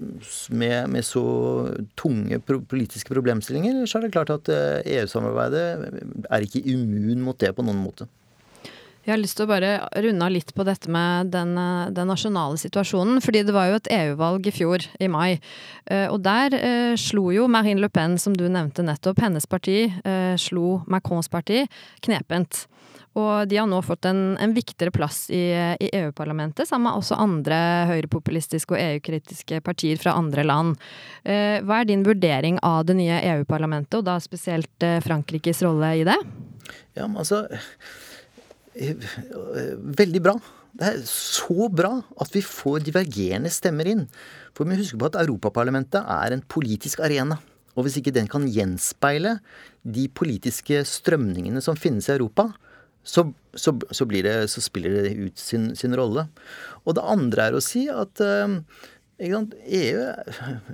med, 0.49 0.77
med, 0.89 1.05
så 1.05 1.25
tunge 1.99 2.41
politiske 2.41 3.13
problemstillinger, 3.13 3.83
så 3.85 3.99
er 3.99 4.07
det 4.07 4.15
klart 4.15 4.33
at 4.33 4.49
eh, 4.49 4.97
EU-samarbeidet 4.97 5.67
er 6.25 6.47
ikke 6.47 6.63
immun 6.73 7.21
mot 7.27 7.37
det 7.41 7.53
på 7.57 7.65
noen 7.67 7.83
måte. 7.83 8.09
Jeg 9.01 9.15
har 9.15 9.17
lyst 9.17 9.39
til 9.39 9.47
å 9.47 9.49
bare 9.49 9.69
runde 10.05 10.25
av 10.27 10.29
litt 10.33 10.51
på 10.53 10.65
dette 10.65 10.89
med 10.93 11.31
den, 11.33 11.53
eh, 11.57 11.93
den, 11.93 12.09
nasjonale 12.09 12.57
situasjonen. 12.61 13.21
fordi 13.21 13.45
det 13.45 13.53
var 13.53 13.69
jo 13.69 13.77
et 13.77 13.91
EU-valg 13.93 14.47
i 14.47 14.55
fjor, 14.57 14.85
i 14.99 15.07
mai. 15.07 15.39
Og 16.09 16.21
der 16.21 16.53
eh, 16.53 16.95
slo 16.97 17.31
jo 17.31 17.47
Marine 17.47 17.81
Le 17.81 17.89
Pen, 17.89 18.17
som 18.17 18.33
du 18.33 18.47
nevnte 18.49 18.85
nettopp, 18.85 19.21
hennes 19.21 19.45
parti 19.45 19.91
eh, 20.05 20.35
slo 20.37 20.81
Macrons 20.87 21.29
parti 21.29 21.67
knepent. 22.01 22.67
Og 23.19 23.49
de 23.51 23.57
har 23.59 23.67
nå 23.67 23.81
fått 23.83 24.07
en, 24.07 24.37
en 24.39 24.53
viktigere 24.55 24.93
plass 24.95 25.25
i, 25.33 25.41
i 25.51 25.89
EU-parlamentet, 25.99 26.67
sammen 26.69 26.87
med 26.87 27.01
også 27.01 27.17
andre 27.19 27.57
høyrepopulistiske 27.89 28.71
og 28.71 28.79
EU-kritiske 28.79 29.59
partier 29.65 29.99
fra 29.99 30.13
andre 30.15 30.45
land. 30.47 30.77
Eh, 31.27 31.59
hva 31.65 31.81
er 31.81 31.89
din 31.89 32.05
vurdering 32.07 32.61
av 32.63 32.85
det 32.87 32.95
nye 33.01 33.19
EU-parlamentet, 33.33 33.99
og 33.99 34.07
da 34.07 34.15
spesielt 34.23 34.87
eh, 34.87 35.01
Frankrikes 35.03 35.59
rolle 35.65 35.91
i 35.99 36.07
det? 36.07 36.17
Ja, 36.95 37.07
men 37.07 37.19
altså 37.23 37.45
Veldig 38.71 40.21
bra. 40.23 40.37
Det 40.71 40.87
er 40.87 41.01
så 41.03 41.67
bra 41.67 41.97
at 42.23 42.31
vi 42.31 42.39
får 42.45 42.85
divergerende 42.85 43.51
stemmer 43.51 43.89
inn. 43.91 44.05
For 44.55 44.63
vi 44.63 44.77
husker 44.79 45.01
på 45.01 45.09
at 45.09 45.17
Europaparlamentet 45.19 45.99
er 45.99 46.31
en 46.31 46.43
politisk 46.47 47.03
arena. 47.03 47.41
og 47.71 47.85
hvis 47.85 47.97
ikke 48.01 48.11
den 48.11 48.27
kan 48.27 48.43
gjenspeile 48.51 49.37
de 49.83 50.09
politiske 50.11 50.81
strømningene 50.83 51.61
som 51.63 51.77
finnes 51.79 52.09
i 52.09 52.11
Europa, 52.17 52.49
så, 53.03 53.25
så, 53.57 53.73
så, 53.91 54.05
det, 54.05 54.35
så 54.51 54.61
spiller 54.63 55.03
det 55.03 55.13
ut 55.17 55.39
sin, 55.39 55.71
sin, 55.75 55.95
rolle. 55.97 56.27
Og 56.85 56.97
det 56.97 57.05
andre 57.05 57.49
er 57.49 57.57
å 57.57 57.63
si 57.63 57.87
at 57.89 58.21
EU 59.21 60.01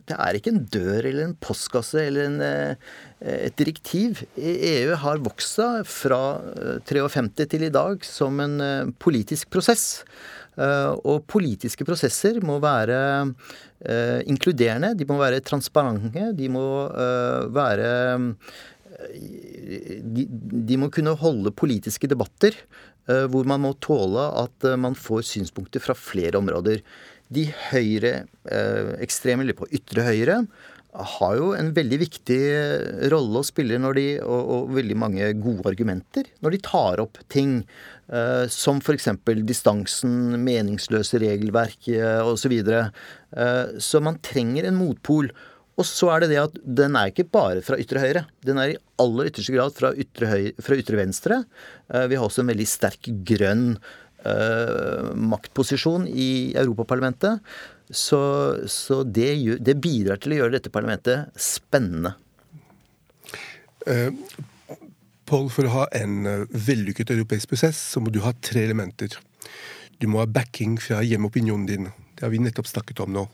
det 0.08 0.16
er 0.16 0.38
ikke 0.38 0.54
en 0.54 0.64
dør 0.72 1.02
eller 1.02 1.24
en 1.26 1.38
postkasse 1.44 2.00
eller 2.00 2.30
en, 2.30 2.78
et 3.20 3.56
direktiv. 3.60 4.24
EU 4.40 4.96
har 5.02 5.24
vokst 5.26 5.60
seg 5.60 5.88
fra 5.90 6.22
53 6.88 7.48
til 7.52 7.68
i 7.68 7.74
dag 7.74 8.06
som 8.08 8.40
en 8.44 8.94
politisk 9.04 9.52
prosess. 9.52 10.06
Og 10.58 11.26
politiske 11.30 11.86
prosesser 11.86 12.40
må 12.46 12.58
være 12.64 13.00
inkluderende, 14.32 14.96
de 14.98 15.06
må 15.10 15.20
være 15.20 15.44
transparente, 15.46 16.32
de 16.34 16.48
må 16.50 16.66
være 17.54 17.92
de, 19.08 20.26
de, 20.28 20.78
må 20.80 20.90
kunne 20.94 21.16
holde 21.20 21.54
politiske 21.56 22.10
debatter 22.10 22.56
uh, 23.10 23.26
hvor 23.32 23.48
man 23.50 23.64
må 23.66 23.74
tåle 23.84 24.30
at 24.44 24.68
uh, 24.68 24.78
man 24.80 24.98
får 24.98 25.26
synspunkter 25.32 25.84
fra 25.84 25.96
flere 25.98 26.40
områder. 26.40 26.84
De 27.34 27.48
høyre 27.72 28.26
uh, 28.48 28.96
ekstreme, 29.04 29.46
eller 29.46 29.58
på 29.58 29.70
ytre 29.76 30.08
høyre, 30.08 30.42
har 30.98 31.34
jo 31.38 31.52
en 31.54 31.68
veldig 31.76 31.98
viktig 32.02 32.38
rolle 33.12 33.42
å 33.44 33.46
spille 33.46 33.78
når 33.78 33.98
de, 34.00 34.06
og, 34.24 34.48
og 34.56 34.72
veldig 34.80 34.96
mange 34.98 35.28
gode 35.38 35.68
argumenter 35.70 36.26
når 36.42 36.56
de 36.56 36.60
tar 36.66 37.04
opp 37.04 37.20
ting. 37.30 37.60
Uh, 38.08 38.48
som 38.48 38.80
f.eks. 38.80 39.10
distansen, 39.44 40.40
meningsløse 40.40 41.20
regelverk 41.22 41.92
uh, 41.92 42.24
osv. 42.24 42.48
Så, 42.48 42.52
videre. 42.54 42.86
så 43.84 44.00
man 44.00 44.22
trenger 44.24 44.70
en 44.70 44.78
motpol. 44.80 45.28
Og 45.78 45.86
så 45.86 46.10
er 46.10 46.24
det 46.24 46.32
det 46.32 46.42
at 46.42 46.58
den 46.80 46.98
er 46.98 47.12
ikke 47.12 47.28
bare 47.30 47.62
fra 47.66 47.78
ytre 47.78 48.02
høyre. 48.02 48.26
Den 48.46 48.58
er 48.62 48.74
i 48.74 48.80
aller 49.02 49.30
ytterste 49.30 49.54
grad 49.54 49.76
fra 49.78 49.92
ytre, 49.94 50.30
høyre, 50.32 50.54
fra 50.66 50.78
ytre 50.80 50.98
venstre. 50.98 51.40
Uh, 51.94 52.06
vi 52.10 52.18
har 52.18 52.26
også 52.26 52.42
en 52.42 52.50
veldig 52.50 52.68
sterk 52.70 53.10
grønn 53.30 53.68
uh, 53.78 55.14
maktposisjon 55.14 56.08
i 56.10 56.30
Europaparlamentet. 56.58 57.46
Så, 57.94 58.20
så 58.68 59.04
det, 59.06 59.30
det, 59.64 59.78
bidrar 59.80 60.20
til 60.20 60.34
å 60.34 60.42
gjøre 60.42 60.58
dette 60.58 60.74
parlamentet 60.74 61.30
spennende. 61.40 62.16
Uh, 63.86 64.10
Paul, 65.30 65.52
for 65.54 65.68
å 65.68 65.76
ha 65.76 65.88
en 65.96 66.48
vellykket 66.50 67.14
europeisk 67.14 67.54
prosess, 67.54 67.78
så 67.94 68.02
må 68.02 68.10
du 68.16 68.24
ha 68.26 68.34
tre 68.42 68.66
elementer. 68.66 69.14
Du 70.02 70.10
må 70.10 70.24
ha 70.24 70.30
backing 70.30 70.80
fra 70.82 71.04
hjemmeopinionen 71.06 71.70
din. 71.70 71.90
Det 72.18 72.26
har 72.26 72.34
vi 72.34 72.42
nettopp 72.42 72.70
snakket 72.70 73.04
om 73.06 73.14
nå. 73.14 73.28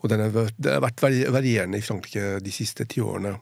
Og 0.00 0.08
den 0.08 0.22
har 0.24 0.32
vært 0.32 1.02
varierende 1.02 1.78
i 1.78 1.84
Frankrike 1.84 2.38
de 2.40 2.54
siste 2.54 2.86
ti 2.88 3.02
årene. 3.04 3.34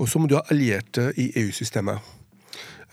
Og 0.00 0.08
så 0.08 0.20
må 0.20 0.30
du 0.30 0.38
ha 0.38 0.46
allierte 0.52 1.10
i 1.20 1.30
EU-systemet, 1.42 2.00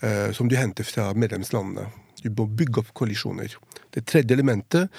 eh, 0.02 0.28
som 0.36 0.48
du 0.48 0.56
henter 0.58 0.84
fra 0.84 1.10
medlemslandene. 1.16 1.88
Du 2.22 2.30
må 2.34 2.48
bygge 2.50 2.82
opp 2.82 2.92
koalisjoner. 2.98 3.54
Det 3.98 4.06
tredje 4.06 4.38
elementet 4.38 4.94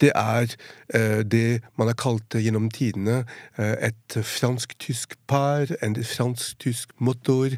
det 0.00 0.10
er 0.16 0.48
eh, 0.94 1.20
det 1.28 1.60
man 1.78 1.90
har 1.90 1.96
kalt 1.98 2.36
gjennom 2.40 2.70
tidene 2.72 3.22
eh, 3.58 3.90
et 3.90 4.16
fransk-tysk 4.16 5.16
par, 5.28 5.70
en 5.84 5.96
fransk-tysk 5.96 6.94
motor. 6.98 7.56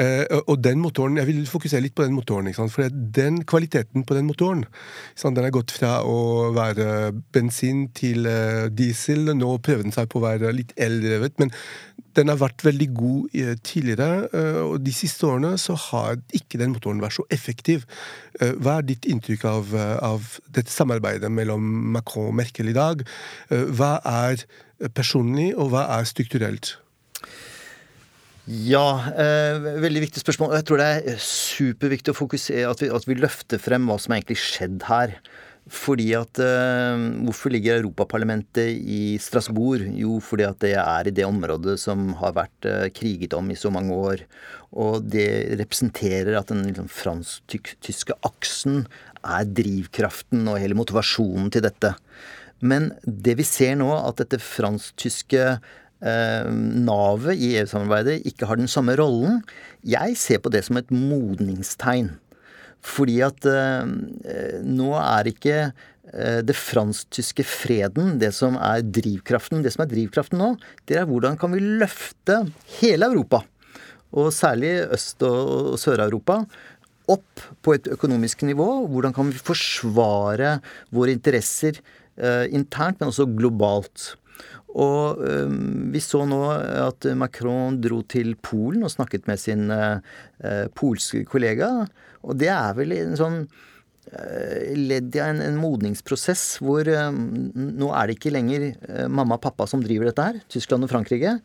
Eh, 0.00 0.24
og 0.46 0.64
den 0.64 0.80
motoren, 0.80 1.16
Jeg 1.16 1.26
vil 1.26 1.46
fokusere 1.46 1.84
litt 1.84 1.94
på 1.94 2.02
den 2.02 2.16
motoren. 2.16 2.52
For 2.54 2.88
den 2.90 3.44
kvaliteten 3.44 4.04
på 4.04 4.14
den 4.14 4.26
motoren 4.26 4.64
den 5.22 5.44
har 5.44 5.50
gått 5.50 5.70
fra 5.70 6.02
å 6.04 6.52
være 6.54 7.12
bensin 7.32 7.88
til 7.94 8.26
diesel. 8.70 9.34
Nå 9.36 9.58
prøver 9.58 9.82
den 9.82 9.92
seg 9.92 10.08
på 10.08 10.20
å 10.20 10.26
være 10.26 10.52
litt 10.52 10.72
eldrevet. 10.76 11.38
Men 11.38 11.52
den 12.16 12.30
har 12.32 12.38
vært 12.40 12.64
veldig 12.66 12.88
god 12.96 13.34
tidligere, 13.66 14.28
og 14.64 14.76
de 14.84 14.92
siste 14.94 15.26
årene 15.28 15.54
så 15.60 15.76
har 15.90 16.20
ikke 16.36 16.60
den 16.60 16.74
motoren 16.74 17.02
vært 17.02 17.16
så 17.18 17.26
effektiv. 17.34 17.84
Hva 18.38 18.78
er 18.78 18.86
ditt 18.88 19.08
inntrykk 19.10 19.44
av, 19.50 19.74
av 20.04 20.30
dette 20.54 20.72
samarbeidet 20.72 21.30
mellom 21.32 21.66
Macron 21.96 22.30
og 22.30 22.38
Merkel 22.38 22.70
i 22.70 22.76
dag? 22.76 23.02
Hva 23.50 23.96
er 24.04 24.46
personlig, 24.94 25.52
og 25.58 25.72
hva 25.74 25.86
er 25.98 26.08
strukturelt? 26.08 26.76
Ja, 28.44 29.00
eh, 29.16 29.56
veldig 29.80 30.02
viktig 30.04 30.20
spørsmål. 30.20 30.52
Jeg 30.58 30.66
tror 30.68 30.80
det 30.82 30.88
er 31.08 31.20
superviktig 31.20 32.12
å 32.12 32.18
fokusere 32.18 32.68
at 32.68 32.82
vi, 32.82 32.90
at 32.92 33.06
vi 33.08 33.16
løfter 33.16 33.60
frem 33.62 33.88
hva 33.88 33.96
som 33.96 34.12
egentlig 34.12 34.36
skjedd 34.42 34.84
her. 34.84 35.14
Fordi 35.64 36.10
at 36.12 36.36
uh, 36.44 37.00
Hvorfor 37.24 37.52
ligger 37.52 37.78
Europaparlamentet 37.78 38.76
i 38.84 39.16
Strasbourg? 39.22 39.86
Jo, 39.96 40.18
fordi 40.20 40.44
at 40.44 40.58
det 40.60 40.74
er 40.76 41.08
i 41.08 41.14
det 41.14 41.24
området 41.24 41.78
som 41.80 42.12
har 42.20 42.34
vært 42.36 42.68
uh, 42.68 42.88
kriget 42.92 43.32
om 43.36 43.48
i 43.50 43.56
så 43.56 43.72
mange 43.72 43.96
år. 43.96 44.24
Og 44.76 45.06
det 45.08 45.56
representerer 45.60 46.36
at 46.36 46.52
den 46.52 46.66
liksom, 46.68 46.90
fransk-tyske 46.92 48.16
aksen 48.26 48.84
er 49.24 49.48
drivkraften 49.48 50.44
og 50.52 50.60
hele 50.60 50.76
motivasjonen 50.76 51.48
til 51.54 51.64
dette. 51.64 51.94
Men 52.60 52.92
det 53.04 53.38
vi 53.40 53.46
ser 53.48 53.78
nå, 53.80 53.88
at 53.96 54.20
dette 54.20 54.42
fransk-tyske 54.42 55.46
uh, 55.56 56.50
navet 56.52 57.40
i 57.40 57.54
EU-samarbeidet 57.62 58.20
ikke 58.28 58.50
har 58.50 58.60
den 58.60 58.68
samme 58.68 58.98
rollen, 59.00 59.40
jeg 59.80 60.20
ser 60.20 60.44
på 60.44 60.52
det 60.52 60.66
som 60.68 60.76
et 60.80 60.92
modningstegn. 60.92 62.12
Fordi 62.84 63.18
at 63.24 63.46
eh, 63.48 64.60
nå 64.64 64.90
er 65.00 65.30
ikke 65.30 65.56
eh, 65.64 66.40
det 66.44 66.56
fransk-tyske 66.58 67.46
freden 67.48 68.18
det 68.20 68.34
som 68.36 68.58
er 68.60 68.84
drivkraften. 68.84 69.64
Det 69.64 69.72
som 69.74 69.86
er 69.86 69.90
drivkraften 69.94 70.40
nå, 70.40 70.52
det 70.88 71.00
er 71.00 71.08
hvordan 71.08 71.38
kan 71.40 71.54
vi 71.54 71.64
løfte 71.64 72.42
hele 72.80 73.08
Europa, 73.08 73.42
og 74.14 74.30
særlig 74.36 74.76
Øst- 74.94 75.24
og 75.26 75.74
Sør-Europa, 75.80 76.42
opp 77.10 77.42
på 77.64 77.74
et 77.76 77.88
økonomisk 77.92 78.44
nivå. 78.48 78.86
Hvordan 78.88 79.12
kan 79.16 79.28
vi 79.32 79.40
forsvare 79.40 80.58
våre 80.94 81.12
interesser 81.12 81.80
eh, 82.16 82.46
internt, 82.52 83.00
men 83.00 83.10
også 83.10 83.26
globalt. 83.36 84.14
Og 84.74 85.20
vi 85.94 86.00
så 86.02 86.24
nå 86.26 86.40
at 86.50 87.06
Macron 87.18 87.76
dro 87.82 88.00
til 88.10 88.34
Polen 88.42 88.82
og 88.86 88.90
snakket 88.90 89.28
med 89.30 89.38
sin 89.38 89.70
uh, 89.70 90.00
polske 90.74 91.22
kollega. 91.30 91.68
Og 92.24 92.40
det 92.40 92.50
er 92.52 92.74
vel 92.78 92.94
en 92.96 93.14
sånn 93.18 93.38
uh, 93.44 94.64
ledd 94.74 95.14
i 95.14 95.22
en, 95.22 95.42
en, 95.44 95.60
modningsprosess 95.60 96.58
hvor 96.64 96.88
um, 96.90 97.20
nå 97.54 97.92
er 97.94 98.08
det 98.10 98.18
ikke 98.18 98.34
lenger 98.34 98.66
uh, 98.72 99.06
mamma 99.06 99.38
og 99.38 99.44
pappa 99.44 99.68
som 99.70 99.84
driver 99.84 100.10
dette 100.10 100.26
her, 100.26 100.42
Tyskland 100.52 100.88
og 100.88 100.92
Frankrike. 100.92 101.36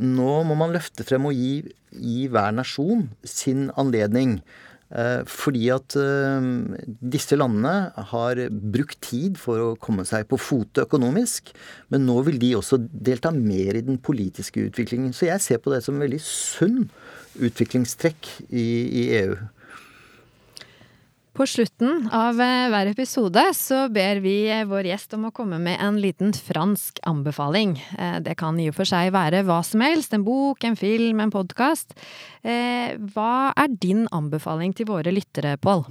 Nå 0.00 0.36
må 0.48 0.58
man 0.58 0.74
løfte 0.74 1.06
frem 1.06 1.30
og 1.30 1.38
gi, 1.38 1.62
gi 1.94 2.28
hver 2.32 2.54
nasjon 2.56 3.08
sin 3.24 3.70
anledning. 3.80 4.40
Eh, 4.94 5.22
fordi 5.26 5.64
at 5.74 5.96
eh, 5.98 6.44
disse 7.14 7.34
landene 7.34 7.90
har 8.12 8.40
brukt 8.50 9.00
tid 9.02 9.40
for 9.40 9.62
å 9.62 9.72
komme 9.82 10.04
seg 10.06 10.28
på 10.30 10.38
fote 10.38 10.84
økonomisk, 10.86 11.50
men 11.90 12.06
nå 12.06 12.20
vil 12.28 12.38
de 12.42 12.52
også 12.60 12.78
delta 12.78 13.32
mer 13.34 13.74
i 13.74 13.82
den 13.86 13.98
politiske 13.98 14.68
utviklingen. 14.68 15.10
Så 15.16 15.26
jeg 15.26 15.42
ser 15.42 15.62
på 15.64 15.74
det 15.74 15.82
som 15.82 15.98
en 15.98 16.06
veldig 16.06 16.22
sunn 16.22 16.84
utviklingstrekk 17.42 18.30
i, 18.50 18.68
i 19.02 19.04
EU. 19.18 19.34
På 21.34 21.46
slutten 21.50 22.04
av 22.14 22.38
eh, 22.38 22.68
hver 22.70 22.92
episode 22.92 23.42
så 23.58 23.88
ber 23.90 24.20
vi 24.22 24.36
eh, 24.54 24.60
vår 24.70 24.86
gjest 24.86 25.16
om 25.16 25.24
å 25.26 25.32
komme 25.34 25.58
med 25.58 25.80
en 25.82 25.96
liten 25.98 26.30
fransk 26.30 27.00
anbefaling. 27.10 27.72
Eh, 27.98 28.20
det 28.22 28.36
kan 28.38 28.60
i 28.62 28.68
og 28.70 28.76
for 28.76 28.86
seg 28.86 29.10
være 29.16 29.40
hva 29.48 29.56
som 29.66 29.82
helst, 29.82 30.14
en 30.14 30.22
bok, 30.22 30.62
en 30.62 30.78
film, 30.78 31.18
en 31.18 31.34
podkast. 31.34 31.96
Hva 32.44 33.34
er 33.50 33.74
din 33.82 34.04
anbefaling 34.14 34.76
til 34.78 34.86
våre 34.92 35.10
lyttere, 35.10 35.56
Pål? 35.58 35.82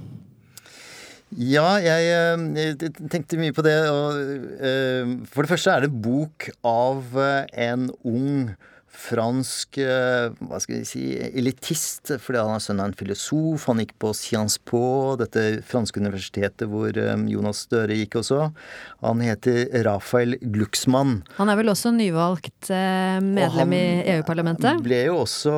Ja, 1.36 1.76
jeg, 1.82 2.08
jeg, 2.56 2.92
tenkte 3.12 3.40
mye 3.42 3.52
på 3.52 3.64
det. 3.66 3.74
Og, 3.90 5.26
for 5.28 5.44
det 5.44 5.50
første 5.50 5.74
er 5.74 5.84
det 5.84 6.04
bok 6.06 6.48
av 6.64 7.18
en 7.18 7.90
ung 8.06 8.54
fransk 8.94 9.78
eh, 9.82 10.30
hva 10.48 10.60
skal 10.62 10.80
vi 10.80 10.86
si, 10.88 11.02
elitist, 11.34 12.12
fordi 12.22 12.40
han 12.40 12.54
er 12.54 12.62
sønn 12.62 12.80
av 12.82 12.90
en 12.90 12.96
filosof. 12.98 13.66
Han 13.70 13.82
gikk 13.82 13.94
på 14.02 14.12
Sciences 14.16 14.60
Po, 14.64 15.14
dette 15.20 15.60
franske 15.66 16.00
universitetet 16.00 16.66
hvor 16.70 16.94
eh, 16.94 17.26
Jonas 17.32 17.64
Støre 17.66 17.98
gikk 17.98 18.18
også. 18.22 18.48
Han 19.04 19.22
heter 19.24 19.66
Rafael 19.86 20.38
Glucksmann. 20.40 21.18
Han 21.38 21.52
er 21.52 21.60
vel 21.60 21.72
også 21.72 21.92
nyvalgt 21.94 22.70
eh, 22.72 23.18
medlem 23.24 23.76
i 23.76 23.84
EU-parlamentet? 24.16 24.70
Han 24.72 24.84
ble 24.84 25.04
jo 25.08 25.20
også 25.24 25.54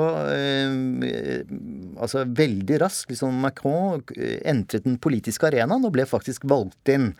altså 1.96 2.26
veldig 2.26 2.80
raskt, 2.82 3.10
liksom 3.12 3.40
Macron 3.42 4.02
entret 4.46 4.86
den 4.86 5.00
politiske 5.02 5.48
arenaen 5.48 5.84
og 5.86 5.94
ble 5.94 6.06
faktisk 6.08 6.46
valgt 6.48 6.92
inn 6.92 7.12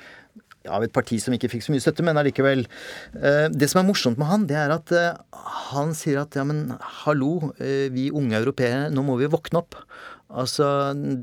av 0.68 0.84
et 0.84 0.94
parti 0.94 1.18
som 1.22 1.34
ikke 1.36 1.50
fikk 1.52 1.66
så 1.66 1.74
mye 1.74 1.84
støtte, 1.84 2.04
men 2.06 2.18
allikevel. 2.20 2.66
Eh, 3.20 3.46
det 3.52 3.70
som 3.72 3.82
er 3.82 3.88
morsomt 3.88 4.20
med 4.20 4.30
han, 4.30 4.48
det 4.50 4.58
er 4.60 4.74
at 4.74 4.92
eh, 4.96 5.40
han 5.70 5.94
sier 5.96 6.22
at 6.22 6.36
ja, 6.38 6.44
men 6.46 6.68
hallo, 7.04 7.52
eh, 7.60 7.88
vi 7.94 8.10
unge 8.14 8.38
europeere, 8.38 8.90
nå 8.92 9.06
må 9.06 9.18
vi 9.20 9.30
våkne 9.32 9.62
opp. 9.62 9.78
Altså, 10.26 10.66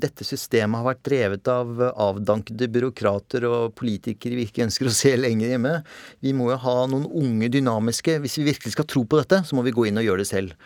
dette 0.00 0.24
systemet 0.24 0.80
har 0.80 0.86
vært 0.86 1.02
drevet 1.04 1.48
av 1.52 1.82
avdankede 1.92 2.70
byråkrater 2.72 3.44
og 3.44 3.74
politikere 3.76 4.38
vi 4.38 4.46
ikke 4.48 4.64
ønsker 4.64 4.88
å 4.88 4.94
se 4.96 5.12
lenger 5.18 5.52
hjemme. 5.52 5.74
Vi 6.24 6.32
må 6.36 6.48
jo 6.48 6.56
ha 6.62 6.76
noen 6.88 7.04
unge, 7.12 7.50
dynamiske 7.52 8.16
Hvis 8.24 8.38
vi 8.40 8.48
virkelig 8.48 8.72
skal 8.72 8.88
tro 8.88 9.04
på 9.04 9.20
dette, 9.20 9.42
så 9.44 9.58
må 9.58 9.66
vi 9.66 9.74
gå 9.76 9.90
inn 9.90 10.00
og 10.00 10.08
gjøre 10.08 10.24
det 10.24 10.30
selv. 10.30 10.56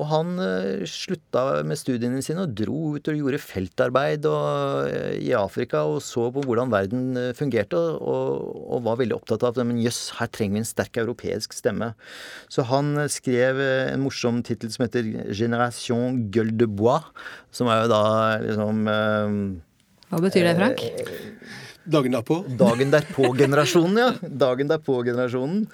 Og 0.00 0.08
han 0.08 0.38
uh, 0.40 0.84
slutta 0.88 1.60
med 1.68 1.76
studiene 1.76 2.22
sine 2.24 2.46
og 2.46 2.54
dro 2.56 2.94
ut 2.96 3.08
og 3.12 3.18
gjorde 3.18 3.40
feltarbeid 3.42 4.24
og, 4.28 4.88
uh, 4.88 5.16
i 5.20 5.34
Afrika 5.36 5.82
og 5.88 6.00
så 6.04 6.30
på 6.32 6.44
hvordan 6.46 6.72
verden 6.72 7.10
uh, 7.18 7.32
fungerte, 7.36 7.76
og, 7.76 8.46
og, 8.62 8.78
var 8.86 9.00
veldig 9.02 9.18
opptatt 9.18 9.44
av 9.44 9.52
at 9.52 9.68
men 9.68 9.82
jøss, 9.82 10.14
her 10.16 10.30
trenger 10.32 10.56
vi 10.56 10.62
en 10.62 10.70
sterk 10.70 10.96
europeisk 11.02 11.52
stemme. 11.56 11.92
Så 12.52 12.64
han 12.70 12.94
skrev 13.12 13.60
en 13.60 14.06
morsom 14.06 14.40
tittel 14.46 14.72
som 14.72 14.86
heter 14.86 15.04
'Generation 15.28 16.24
Gueule 16.32 16.56
de 16.56 16.66
Bois', 16.66 17.04
som 17.52 17.68
er 17.68 17.84
jo 17.84 17.92
da 17.92 18.04
liksom 18.40 18.88
Hva 20.08 20.20
betyr 20.24 20.48
det, 20.48 20.56
Frank? 20.56 20.80
Dagen 21.84 22.14
derpå? 22.14 22.38
Dagen 22.58 22.92
derpå-generasjonen, 22.92 23.98
ja. 23.98 24.10
Dagen 24.22 24.70
derpå-generasjonen. 24.70 25.64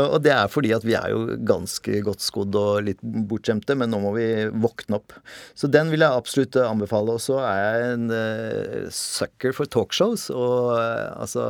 Og 0.00 0.18
det 0.24 0.32
er 0.32 0.48
fordi 0.48 0.72
at 0.76 0.84
vi 0.86 0.94
er 0.96 1.12
jo 1.12 1.36
ganske 1.48 2.00
godt 2.06 2.24
skodd 2.24 2.56
og 2.58 2.86
litt 2.86 3.02
bortskjemte, 3.02 3.76
men 3.78 3.92
nå 3.92 4.00
må 4.02 4.14
vi 4.16 4.28
våkne 4.48 4.98
opp. 5.00 5.16
Så 5.58 5.68
den 5.70 5.92
vil 5.92 6.04
jeg 6.04 6.22
absolutt 6.22 6.56
anbefale. 6.62 7.18
Og 7.18 7.22
så 7.22 7.40
er 7.44 7.60
jeg 7.60 7.90
en 7.96 8.06
uh, 8.12 8.88
sucker 8.94 9.56
for 9.56 9.68
talkshows. 9.68 10.28
Og 10.32 10.72
uh, 10.78 11.12
altså, 11.20 11.48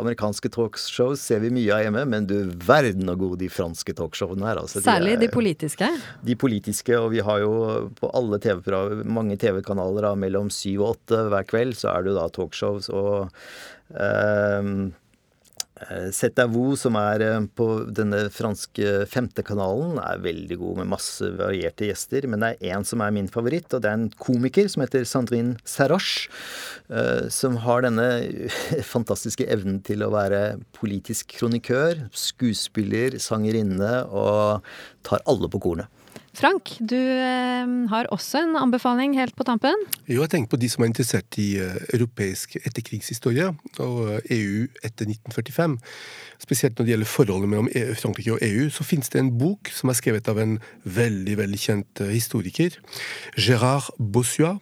amerikanske 0.00 0.52
talkshows 0.54 1.22
ser 1.22 1.44
vi 1.44 1.52
mye 1.54 1.74
av 1.76 1.84
hjemme, 1.86 2.06
men 2.08 2.28
du 2.30 2.36
verden 2.64 3.12
og 3.12 3.20
gode 3.24 3.42
de 3.44 3.50
franske 3.52 3.96
talkshowene 3.98 4.48
er. 4.48 4.62
Altså, 4.62 4.82
Særlig 4.84 5.16
de, 5.16 5.18
er, 5.18 5.24
de 5.26 5.32
politiske? 5.34 5.92
De 6.24 6.38
politiske, 6.40 6.96
og 6.96 7.12
vi 7.16 7.24
har 7.24 7.44
jo 7.44 7.52
på 7.98 8.12
alle 8.16 8.40
TV 8.42 8.64
mange 9.08 9.36
TV-kanaler 9.40 10.14
mellom 10.18 10.50
syv 10.52 10.82
og 10.82 10.96
åtte 10.96 11.22
hver 11.32 11.46
kveld, 11.48 11.76
så 11.78 11.92
er 11.92 12.04
det 12.04 12.12
jo 12.12 12.18
da 12.18 12.26
talkshows. 12.32 12.88
og 12.92 13.28
Uh, 13.92 14.90
Vo, 16.50 16.74
som 16.76 16.96
er 16.98 17.22
eh, 17.22 17.44
på 17.54 17.66
denne 17.94 18.26
franske 18.34 19.06
femtekanalen, 19.06 19.98
er 20.02 20.22
veldig 20.24 20.56
god 20.58 20.80
med 20.80 20.90
masse 20.90 21.24
varierte 21.38 21.86
gjester. 21.86 22.26
Men 22.26 22.42
det 22.42 22.50
er 22.50 22.74
én 22.74 22.84
som 22.84 23.00
er 23.00 23.12
min 23.14 23.28
favoritt, 23.28 23.72
og 23.72 23.82
det 23.82 23.90
er 23.90 23.98
en 23.98 24.10
komiker 24.18 24.68
som 24.68 24.82
heter 24.82 25.06
Sandrine 25.06 25.56
Saroche. 25.64 26.28
Eh, 26.90 27.28
som 27.30 27.60
har 27.62 27.84
denne 27.86 28.08
fantastiske 28.94 29.46
evnen 29.46 29.80
til 29.86 30.02
å 30.02 30.10
være 30.14 30.58
politisk 30.76 31.36
kronikør, 31.38 32.08
skuespiller, 32.10 33.18
sangerinne, 33.22 34.02
og 34.10 34.66
tar 35.06 35.22
alle 35.30 35.50
på 35.52 35.62
kornet. 35.62 35.97
Frank, 36.36 36.74
du 36.80 36.96
eh, 36.96 37.66
har 37.90 38.06
også 38.12 38.42
en 38.44 38.56
anbefaling 38.60 39.16
helt 39.18 39.36
på 39.36 39.44
tampen? 39.48 39.74
Jo, 40.06 40.22
jeg 40.22 40.30
tenker 40.32 40.50
på 40.52 40.60
de 40.60 40.68
som 40.70 40.84
er 40.84 40.90
interessert 40.90 41.38
i 41.40 41.60
uh, 41.62 41.76
europeisk 41.94 42.56
etterkrigshistorie 42.60 43.48
og 43.80 44.20
EU 44.34 44.64
eh, 44.64 44.68
e 44.68 44.88
etter 44.88 45.08
1945. 45.08 45.78
Spesielt 46.42 46.78
når 46.78 46.86
det 46.86 46.92
gjelder 46.92 47.10
forholdet 47.10 47.50
mellom 47.50 47.70
e 47.72 47.94
Frankrike 47.98 48.36
og 48.36 48.44
EU, 48.44 48.68
så 48.70 48.86
finnes 48.86 49.10
det 49.12 49.22
en 49.22 49.32
bok 49.40 49.70
som 49.74 49.90
er 49.90 49.98
skrevet 49.98 50.30
av 50.30 50.38
en 50.42 50.58
veldig 50.84 51.38
veldig 51.40 51.60
kjent 51.62 52.02
historiker, 52.12 52.76
Gérard 53.36 53.88
Bossuat. 53.98 54.60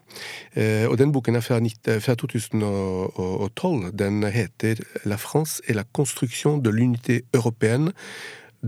Uh, 0.57 0.87
og 0.89 0.97
den 1.03 1.13
boken 1.13 1.37
er 1.37 1.45
fra 1.45 1.61
2012. 1.61 3.93
Den 3.93 4.25
heter 4.25 4.81
La 5.05 5.21
France 5.21 5.61
et 5.67 5.77
la 5.77 5.85
construction 5.85 6.59
de 6.59 6.71
l'unité 6.71 7.25
européenne 7.35 7.93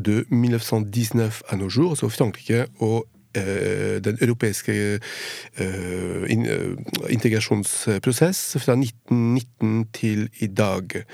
de 0.04 0.26
1919 0.30 1.42
à 1.48 1.56
nos 1.56 1.68
jours, 1.68 1.90
altså 1.90 2.08
Frankrike 2.08 2.66
og 2.78 3.06
eh, 3.36 4.04
den 4.04 4.18
europeiske 4.20 5.00
eh, 5.58 6.30
in, 6.30 6.46
øh, 6.46 6.76
integrasjonsprosess 7.10 8.56
fra 8.58 8.72
1919 8.72 9.86
til 9.92 10.30
i 10.40 10.46
dag. 10.46 11.04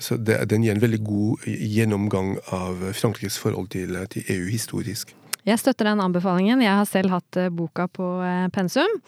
så 0.00 0.16
det, 0.16 0.50
den 0.50 0.62
gir 0.62 0.72
en 0.72 0.80
veldig 0.80 1.04
god 1.04 1.46
gjennomgang 1.46 2.38
av 2.52 2.92
Frankrikes 2.92 3.38
forhold 3.38 3.68
til, 3.68 3.96
til 4.10 4.22
EU 4.28 4.46
historisk. 4.46 5.16
Jeg 5.48 5.60
støtter 5.62 5.88
den 5.88 6.02
anbefalingen. 6.04 6.60
Jeg 6.60 6.76
har 6.76 6.88
selv 6.88 7.14
hatt 7.14 7.38
boka 7.56 7.86
på 7.88 8.06
pensum. 8.52 8.98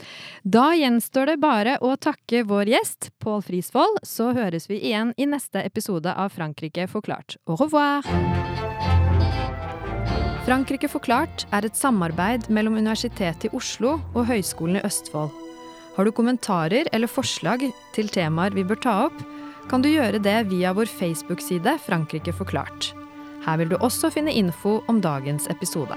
Da 0.43 0.71
gjenstår 0.79 1.35
det 1.35 1.41
bare 1.43 1.77
å 1.85 1.93
takke 2.01 2.47
vår 2.49 2.73
gjest, 2.73 3.11
Pål 3.21 3.45
Frisvold. 3.45 4.01
Så 4.09 4.31
høres 4.37 4.71
vi 4.71 4.81
igjen 4.81 5.13
i 5.21 5.29
neste 5.29 5.61
episode 5.67 6.15
av 6.17 6.33
Frankrike 6.33 6.89
forklart. 6.89 7.37
Au 7.45 7.61
revoir! 7.61 8.07
Frankrike 10.49 10.89
forklart 10.89 11.45
er 11.55 11.69
et 11.69 11.77
samarbeid 11.77 12.49
mellom 12.51 12.79
Universitetet 12.81 13.51
i 13.51 13.53
Oslo 13.55 13.99
og 14.15 14.25
Høgskolen 14.31 14.81
i 14.81 14.85
Østfold. 14.89 15.31
Har 15.95 16.09
du 16.09 16.15
kommentarer 16.17 16.89
eller 16.97 17.11
forslag 17.11 17.67
til 17.95 18.09
temaer 18.09 18.57
vi 18.57 18.65
bør 18.65 18.81
ta 18.81 18.97
opp, 19.11 19.21
kan 19.71 19.85
du 19.85 19.91
gjøre 19.93 20.23
det 20.23 20.39
via 20.51 20.73
vår 20.75 20.91
Facebook-side 20.91 21.77
Frankrike 21.85 22.35
forklart. 22.35 22.95
Her 23.47 23.57
vil 23.57 23.71
du 23.71 23.77
også 23.81 24.11
finne 24.11 24.33
info 24.33 24.85
om 24.89 25.01
dagens 25.01 25.47
episode. 25.51 25.97